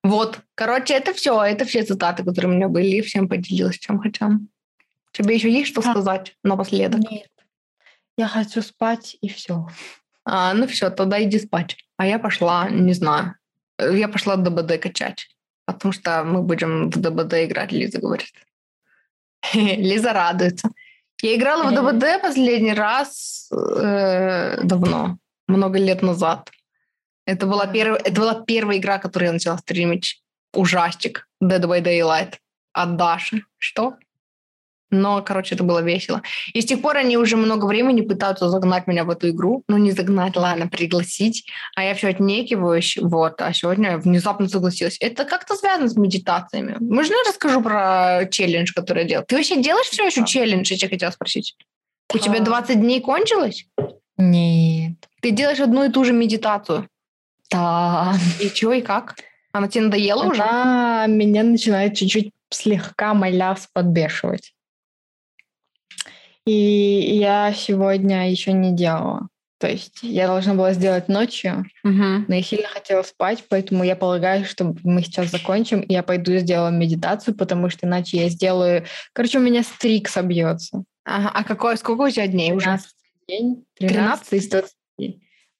[0.04, 1.42] Вот, короче, это все.
[1.42, 3.00] Это все цитаты, которые у меня были.
[3.02, 4.38] Всем поделилась, чем хотела.
[5.12, 7.00] Тебе еще есть что сказать напоследок?
[7.10, 7.28] Нет.
[8.16, 9.68] Я хочу спать, и все.
[10.24, 11.76] А, ну все, тогда иди спать.
[11.96, 13.34] А я пошла, не знаю,
[13.78, 15.28] я пошла ДБД качать,
[15.64, 18.32] потому что мы будем в ДБД играть, Лиза говорит.
[19.54, 20.70] Лиза радуется.
[21.22, 25.18] Я играла в ДБД последний раз э, давно,
[25.48, 26.50] много лет назад.
[27.26, 30.22] Это была, первая, это была первая игра, которую я начала стримить.
[30.54, 31.28] Ужастик.
[31.42, 32.34] Dead by Daylight.
[32.72, 33.42] От Даши.
[33.58, 33.96] Что?
[34.90, 36.22] Но, короче, это было весело.
[36.54, 39.62] И с тех пор они уже много времени пытаются загнать меня в эту игру.
[39.68, 41.46] Ну, не загнать, ладно, пригласить.
[41.76, 42.96] А я все отнекиваюсь.
[43.00, 43.40] Вот.
[43.42, 44.96] А сегодня я внезапно согласилась.
[45.00, 46.76] Это как-то связано с медитациями.
[46.80, 49.24] Можно я расскажу про челлендж, который я делал?
[49.26, 51.56] Ты вообще делаешь все еще челлендж, я тебя хотела спросить?
[52.14, 53.66] У тебя 20 дней кончилось?
[54.16, 54.94] Нет.
[55.20, 56.88] Ты делаешь одну и ту же медитацию?
[57.50, 58.14] Да.
[58.40, 59.16] И что, и как?
[59.52, 61.12] Она тебе надоела Она уже?
[61.12, 64.54] меня начинает чуть-чуть слегка маляс подбешивать.
[66.48, 69.28] И я сегодня еще не делала.
[69.58, 72.24] То есть я должна была сделать ночью, угу.
[72.26, 76.36] но я сильно хотела спать, поэтому я полагаю, что мы сейчас закончим, и я пойду
[76.36, 78.86] сделаю медитацию, потому что иначе я сделаю...
[79.12, 80.84] Короче, у меня стрик собьется.
[81.04, 81.32] Ага.
[81.34, 82.94] А какой, сколько у тебя дней 13 уже?
[83.28, 84.72] день, 13 из 20.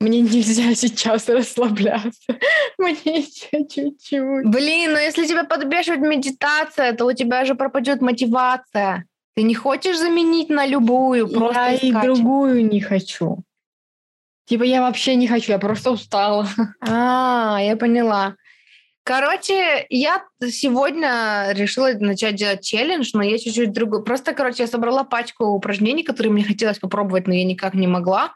[0.00, 2.38] Мне нельзя сейчас расслабляться.
[2.78, 4.46] Мне еще чуть-чуть.
[4.46, 9.04] Блин, но если тебя подбешивает медитация, то у тебя же пропадет мотивация.
[9.38, 13.44] Ты не хочешь заменить на любую, просто Я и другую не хочу.
[14.46, 16.48] Типа я вообще не хочу, я просто устала.
[16.80, 18.34] А, я поняла.
[19.04, 24.02] Короче, я сегодня решила начать делать челлендж, но я чуть-чуть другой.
[24.02, 28.32] Просто, короче, я собрала пачку упражнений, которые мне хотелось попробовать, но я никак не могла.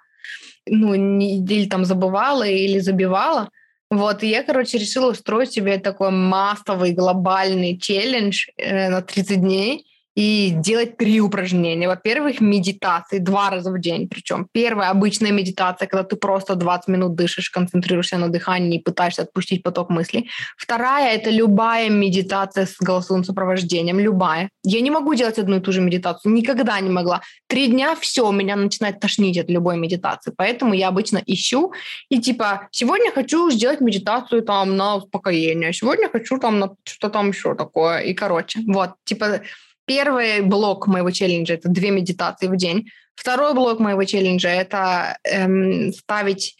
[0.68, 3.50] Ну, не, или там забывала, или забивала.
[3.90, 9.88] Вот, и я, короче, решила устроить себе такой массовый глобальный челлендж э, на 30 дней
[10.14, 11.88] и делать три упражнения.
[11.88, 14.08] Во-первых, медитации два раза в день.
[14.08, 19.22] Причем первая обычная медитация, когда ты просто 20 минут дышишь, концентрируешься на дыхании и пытаешься
[19.22, 20.28] отпустить поток мыслей.
[20.56, 24.00] Вторая– это любая медитация с голосовым сопровождением.
[24.00, 24.50] Любая.
[24.64, 26.32] Я не могу делать одну и ту же медитацию.
[26.32, 27.22] Никогда не могла.
[27.46, 30.32] Три дня– все, меня начинает тошнить от любой медитации.
[30.36, 31.72] Поэтому я обычно ищу
[32.10, 37.28] и типа, сегодня хочу сделать медитацию там на успокоение, сегодня хочу там на что-то там
[37.28, 38.00] еще такое.
[38.00, 39.40] И короче, вот, типа,
[39.84, 42.88] Первый блок моего челленджа– это две медитации в день.
[43.14, 46.56] Второй блок моего челленджа– это эм, ставить,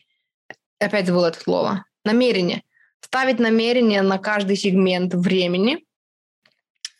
[0.79, 2.63] опять забыла это слово, намерение.
[3.01, 5.85] Ставить намерение на каждый сегмент времени.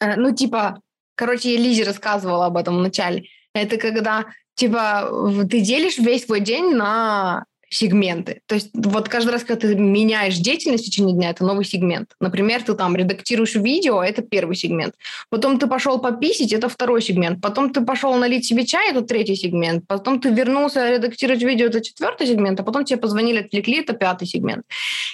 [0.01, 0.81] Э, ну, типа,
[1.15, 3.29] короче, я Лизе рассказывала об этом в начале.
[3.55, 5.11] Это когда, типа,
[5.51, 8.43] ты делишь весь свой день на сегменты.
[8.47, 12.15] То есть вот каждый раз, когда ты меняешь деятельность в течение дня, это новый сегмент.
[12.21, 14.95] Например, ты там редактируешь видео, это первый сегмент.
[15.31, 17.41] Потом ты пошел пописить, это второй сегмент.
[17.41, 19.87] Потом ты пошел налить себе чай, это третий сегмент.
[19.87, 22.61] Потом ты вернулся редактировать видео, это четвертый сегмент.
[22.61, 24.65] А потом тебе позвонили, отвлекли, это пятый сегмент.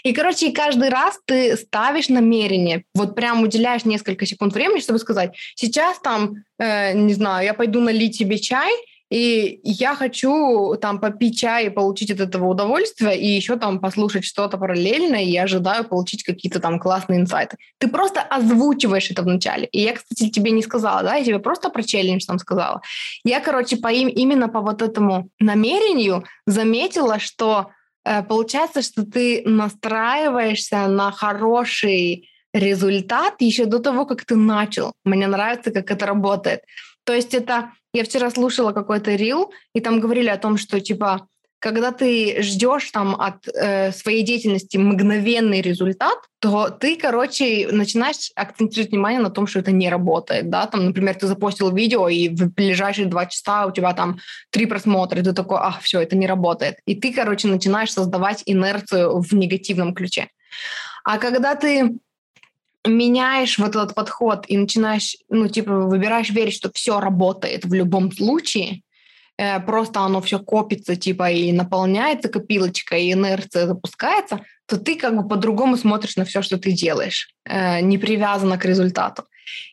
[0.03, 5.37] И, короче, каждый раз ты ставишь намерение, вот прям уделяешь несколько секунд времени, чтобы сказать,
[5.55, 8.73] сейчас там, э, не знаю, я пойду налить себе чай,
[9.11, 14.25] и я хочу там попить чай и получить от этого удовольствие, и еще там послушать
[14.25, 17.57] что-то параллельно, и ожидаю получить какие-то там классные инсайты.
[17.79, 19.67] Ты просто озвучиваешь это вначале.
[19.67, 22.83] И я, кстати, тебе не сказала, да, я тебе просто про челлендж там сказала.
[23.25, 27.71] Я, короче, по им, именно по вот этому намерению заметила, что
[28.05, 34.93] э, получается, что ты настраиваешься на хороший результат еще до того, как ты начал.
[35.05, 36.61] Мне нравится, как это работает.
[37.05, 41.27] То есть это я вчера слушала какой-то рил, и там говорили о том, что типа
[41.61, 48.93] когда ты ждешь там от э, своей деятельности мгновенный результат, то ты, короче, начинаешь акцентировать
[48.93, 52.55] внимание на том, что это не работает, да, там, например, ты запостил видео, и в
[52.55, 54.21] ближайшие два часа у тебя там
[54.51, 56.77] три просмотра, и ты такой, ах, все, это не работает.
[56.87, 60.29] И ты, короче, начинаешь создавать инерцию в негативном ключе.
[61.05, 61.99] А когда ты
[62.87, 68.13] меняешь вот этот подход и начинаешь, ну, типа, выбираешь верить, что все работает в любом
[68.13, 68.83] случае,
[69.37, 75.17] э, просто оно все копится, типа, и наполняется копилочка, и инерция запускается, то ты как
[75.17, 79.25] бы по-другому смотришь на все, что ты делаешь, э, не привязано к результату.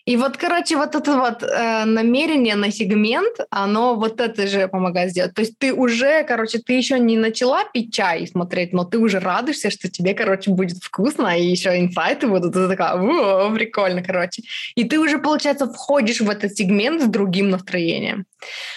[0.05, 5.09] И вот, короче, вот это вот э, намерение на сегмент, оно вот это же помогает
[5.09, 5.33] сделать.
[5.33, 8.99] То есть ты уже, короче, ты еще не начала пить чай и смотреть, но ты
[8.99, 12.53] уже радуешься, что тебе, короче, будет вкусно, и еще инсайты будут.
[12.53, 14.43] Ты такая, о, прикольно, короче.
[14.75, 18.25] И ты уже, получается, входишь в этот сегмент с другим настроением.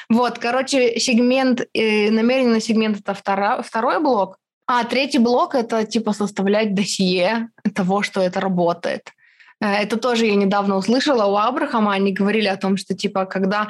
[0.09, 4.39] Вот, короче, сегмент, э, намерение на сегмент– это втора, второй блок.
[4.67, 9.13] А третий блок– это, типа, составлять досье того, что это работает.
[9.61, 13.69] Э, это тоже я недавно услышала у Абрахама, они говорили о том, что типа когда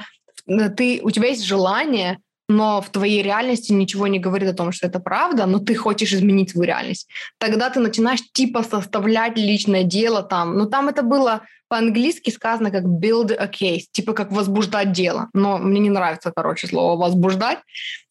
[0.76, 2.18] ты, у тебя есть желание,
[2.48, 6.14] но в твоей реальности ничего не говорит о том, что это правда, но ты хочешь
[6.14, 7.08] изменить свою реальность.
[7.38, 10.56] Тогда ты начинаешь типа составлять личное дело там.
[10.56, 15.28] Ну там это было по-английски сказано как build a case, типа как возбуждать дело.
[15.34, 17.58] Но мне не нравится, короче, слово возбуждать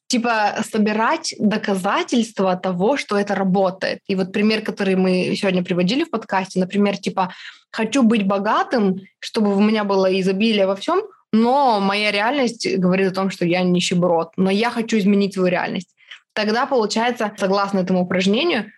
[0.08, 4.00] типа собирать доказательства того, что это работает.
[4.08, 7.34] И вот пример, который мы сегодня приводили в подкасте, например, типа
[7.72, 11.02] хочу быть богатым, чтобы у меня было изобилие во всем,
[11.34, 15.94] но моя реальность говорит о том, что я нищеброд, но я хочу изменить свою реальность.
[16.34, 18.72] Тогда, получается, согласно этому упражнению,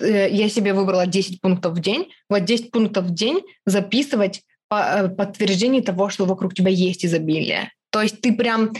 [0.00, 5.08] э, я себе выбрала 10 пунктов в день, вот 10 пунктов в день записывать э,
[5.08, 7.70] подтверждение того, что вокруг тебя есть изобилие.
[7.90, 8.72] То есть ты прям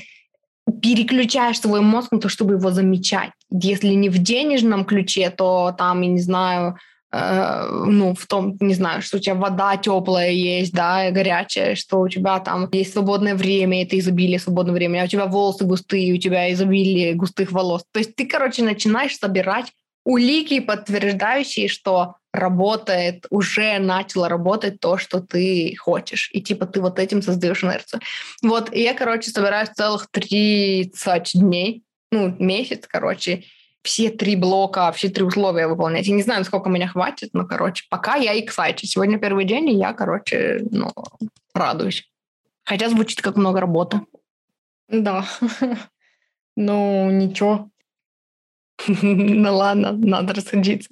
[0.82, 3.30] переключаешь свой мозг на то, чтобы его замечать.
[3.50, 6.76] Если не в денежном ключе, то там, я не знаю,
[7.12, 12.00] э, ну, в том, не знаю, что у тебя вода теплая есть, да, горячая, что
[12.00, 16.14] у тебя там есть свободное время, это изобилие свободного времени, а у тебя волосы густые,
[16.14, 17.84] у тебя изобилие густых волос.
[17.92, 19.72] То есть ты, короче, начинаешь собирать
[20.04, 26.28] улики, подтверждающие, что работает, уже начало работать то, что ты хочешь.
[26.32, 28.00] И типа ты вот этим создаешь инерцию.
[28.42, 33.44] Вот, и я, короче, собираюсь целых 30 дней ну, месяц, короче,
[33.82, 36.06] все три блока, все три условия выполнять.
[36.06, 38.84] Я не знаю, сколько меня хватит, но, короче, пока я excited.
[38.84, 40.92] Сегодня первый день, и я, короче, ну,
[41.52, 42.08] радуюсь.
[42.64, 44.00] Хотя звучит как много работы.
[44.88, 45.24] Да.
[46.56, 47.68] Ну, ничего.
[49.02, 50.90] Ну ладно, надо рассадиться.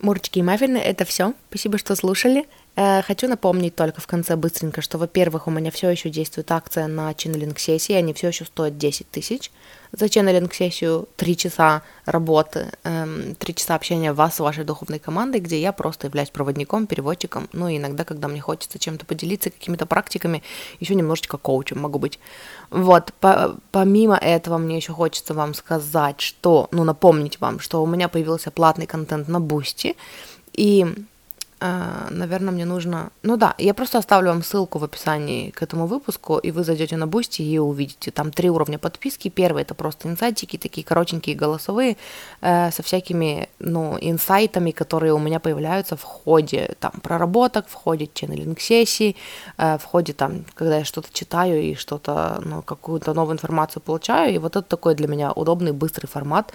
[0.00, 1.34] Мурчики и маффины, это все.
[1.48, 2.46] Спасибо, что слушали.
[2.76, 6.86] Э, хочу напомнить только в конце быстренько, что, во-первых, у меня все еще действует акция
[6.86, 9.50] на ченнелинг сессии, они все еще стоят 10 тысяч.
[9.96, 15.40] За channeling сессию 3 часа работы, 3 эм, часа общения вас с вашей духовной командой,
[15.40, 19.86] где я просто являюсь проводником, переводчиком, ну и иногда, когда мне хочется чем-то поделиться, какими-то
[19.86, 20.42] практиками,
[20.80, 22.18] еще немножечко коучем могу быть.
[22.70, 27.86] Вот, по помимо этого мне еще хочется вам сказать, что, ну напомнить вам, что у
[27.86, 29.96] меня появился платный контент на Бусти,
[30.52, 30.86] и
[32.10, 33.10] наверное, мне нужно...
[33.22, 36.96] Ну да, я просто оставлю вам ссылку в описании к этому выпуску, и вы зайдете
[36.96, 38.10] на Бусти и увидите.
[38.10, 39.30] Там три уровня подписки.
[39.30, 41.96] Первый это просто инсайтики, такие коротенькие голосовые,
[42.42, 48.10] э, со всякими, ну, инсайтами, которые у меня появляются в ходе там проработок, в ходе
[48.12, 49.16] ченнелинг-сессий,
[49.56, 54.34] э, в ходе там, когда я что-то читаю и что-то, ну, какую-то новую информацию получаю.
[54.34, 56.52] И вот это такой для меня удобный, быстрый формат,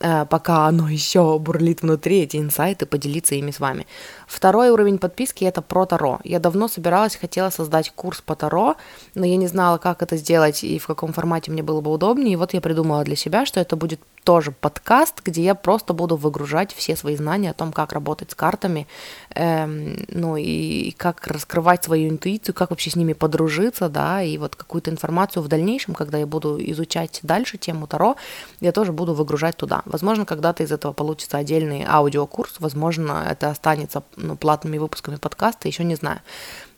[0.00, 3.86] э, пока оно еще бурлит внутри, эти инсайты, поделиться ими с вами.
[4.26, 6.20] Второй уровень подписки это про Таро.
[6.24, 8.76] Я давно собиралась, хотела создать курс по Таро,
[9.14, 12.32] но я не знала, как это сделать и в каком формате мне было бы удобнее.
[12.32, 16.16] И вот я придумала для себя, что это будет тоже подкаст, где я просто буду
[16.16, 18.86] выгружать все свои знания о том, как работать с картами,
[19.34, 24.56] эм, ну и, как раскрывать свою интуицию, как вообще с ними подружиться, да, и вот
[24.56, 28.16] какую-то информацию в дальнейшем, когда я буду изучать дальше тему Таро,
[28.60, 29.82] я тоже буду выгружать туда.
[29.84, 35.84] Возможно, когда-то из этого получится отдельный аудиокурс, возможно, это останется ну, платными выпусками подкаста, еще
[35.84, 36.20] не знаю.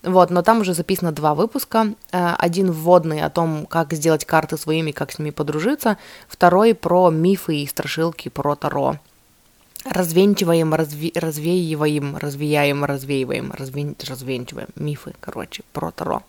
[0.03, 1.95] Вот, но там уже записано два выпуска.
[2.11, 5.97] Э, один вводный о том, как сделать карты своими, как с ними подружиться.
[6.29, 8.99] Второй про мифы и страшилки про Таро.
[9.85, 16.23] Развенчиваем, разви, развеиваем, развеяем, развеиваем, развен, развенчиваем мифы, короче, про Таро.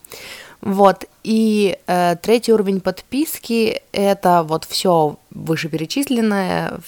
[0.61, 6.80] Вот, и э, третий уровень подписки– это вот все вышеперечисленное,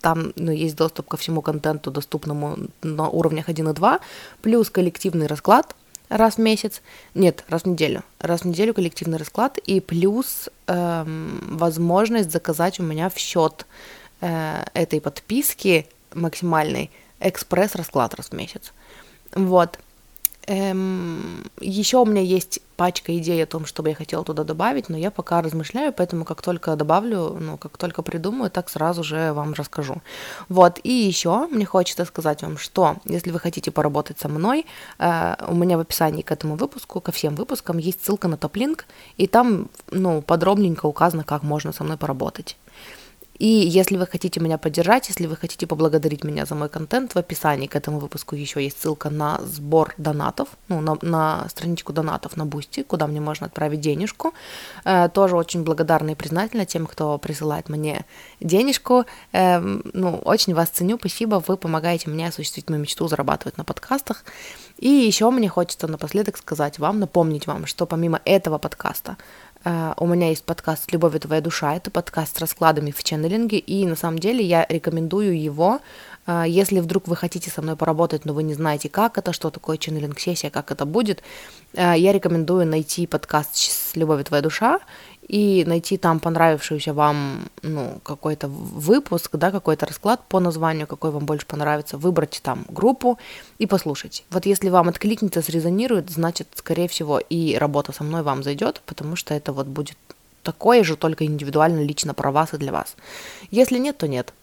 [0.00, 4.00] там ну, есть доступ ко всему контенту, доступному на уровнях 1 и 2,
[4.42, 5.76] плюс коллективный расклад–
[6.10, 6.82] раз в месяц,
[7.14, 12.82] нет, раз в неделю, раз в неделю коллективный расклад и плюс эм, возможность заказать у
[12.82, 13.64] меня в счет
[14.20, 16.90] э, этой подписки максимальный
[17.20, 18.72] экспресс-расклад раз в месяц.
[19.34, 19.78] Вот.
[20.50, 24.88] Эм, еще у меня есть пачка идей о том, что бы я хотела туда добавить,
[24.88, 29.32] но я пока размышляю, поэтому как только добавлю, ну, как только придумаю, так сразу же
[29.32, 30.02] вам расскажу.
[30.48, 34.66] Вот, и еще мне хочется сказать вам, что если вы хотите поработать со мной,
[34.98, 38.86] э, у меня в описании к этому выпуску, ко всем выпускам есть ссылка на топ-линк,
[39.18, 42.56] и там, ну, подробненько указано, как можно со мной поработать.
[43.40, 47.16] И если вы хотите меня поддержать, если вы хотите поблагодарить меня за мой контент, в
[47.16, 52.36] описании к этому выпуску еще есть ссылка на сбор донатов, ну, на, на страничку донатов
[52.36, 54.34] на Бусти, куда мне можно отправить денежку.
[54.84, 58.04] Э, тоже очень благодарна и признательна тем, кто присылает мне
[58.40, 59.06] денежку.
[59.32, 59.58] Э,
[59.94, 64.22] ну, очень вас ценю, спасибо, вы помогаете мне осуществить мою мечту зарабатывать на подкастах.
[64.76, 69.16] И еще мне хочется напоследок сказать вам, напомнить вам, что помимо этого подкаста
[69.62, 73.94] у меня есть подкаст «Любовь твоя душа», это подкаст с раскладами в ченнелинге, и на
[73.94, 75.80] самом деле я рекомендую его,
[76.26, 79.50] uh, если вдруг вы хотите со мной поработать, но вы не знаете, как это, что
[79.50, 81.22] такое ченнелинг-сессия, как это будет,
[81.74, 84.80] uh, я рекомендую найти подкаст «Любовь твоя душа»,
[85.30, 91.24] и найти там понравившийся вам ну, какой-то выпуск, да, какой-то расклад по названию, какой вам
[91.24, 93.16] больше понравится, выбрать там группу
[93.58, 94.24] и послушать.
[94.30, 99.14] Вот если вам откликнется, срезонирует, значит, скорее всего, и работа со мной вам зайдет, потому
[99.14, 99.96] что это вот будет
[100.42, 102.96] такое же, только индивидуально, лично про вас и для вас.
[103.52, 104.34] Если нет, то нет.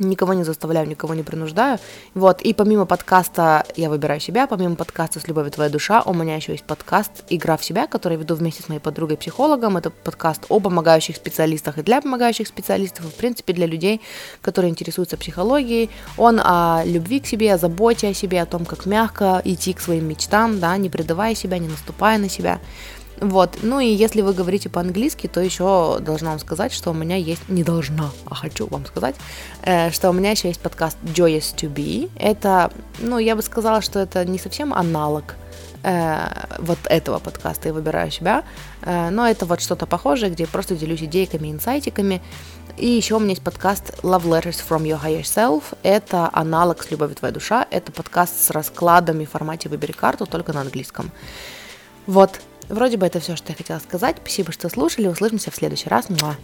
[0.00, 1.78] Никого не заставляю, никого не принуждаю.
[2.14, 6.34] Вот, и помимо подкаста «Я выбираю себя», помимо подкаста «С любовью твоя душа», у меня
[6.34, 9.76] еще есть подкаст «Игра в себя», который веду вместе с моей подругой-психологом.
[9.76, 14.00] Это подкаст о помогающих специалистах и для помогающих специалистов, и, в принципе, для людей,
[14.40, 15.90] которые интересуются психологией.
[16.16, 19.80] Он о любви к себе, о заботе о себе, о том, как мягко идти к
[19.80, 22.58] своим мечтам, да, не предавая себя, не наступая на себя.
[23.20, 23.58] Вот.
[23.62, 27.48] Ну и если вы говорите по-английски, то еще должна вам сказать, что у меня есть...
[27.48, 29.14] Не должна, а хочу вам сказать,
[29.62, 32.10] э, что у меня еще есть подкаст Joyous to Be.
[32.16, 35.36] Это, ну, я бы сказала, что это не совсем аналог
[35.82, 36.26] э,
[36.58, 38.44] вот этого подкаста «Я выбираю себя»,
[38.82, 42.20] э, но это вот что-то похожее, где я просто делюсь идейками, инсайтиками.
[42.76, 45.62] И еще у меня есть подкаст Love Letters from Your Higher Self.
[45.84, 47.66] Это аналог с «Любовью твоя душа».
[47.70, 51.12] Это подкаст с раскладами в формате «Выбери карту», только на английском.
[52.06, 54.16] Вот, Вроде бы это все, что я хотела сказать.
[54.22, 55.06] Спасибо, что слушали.
[55.08, 56.08] Услышимся в следующий раз.
[56.08, 56.36] Муа.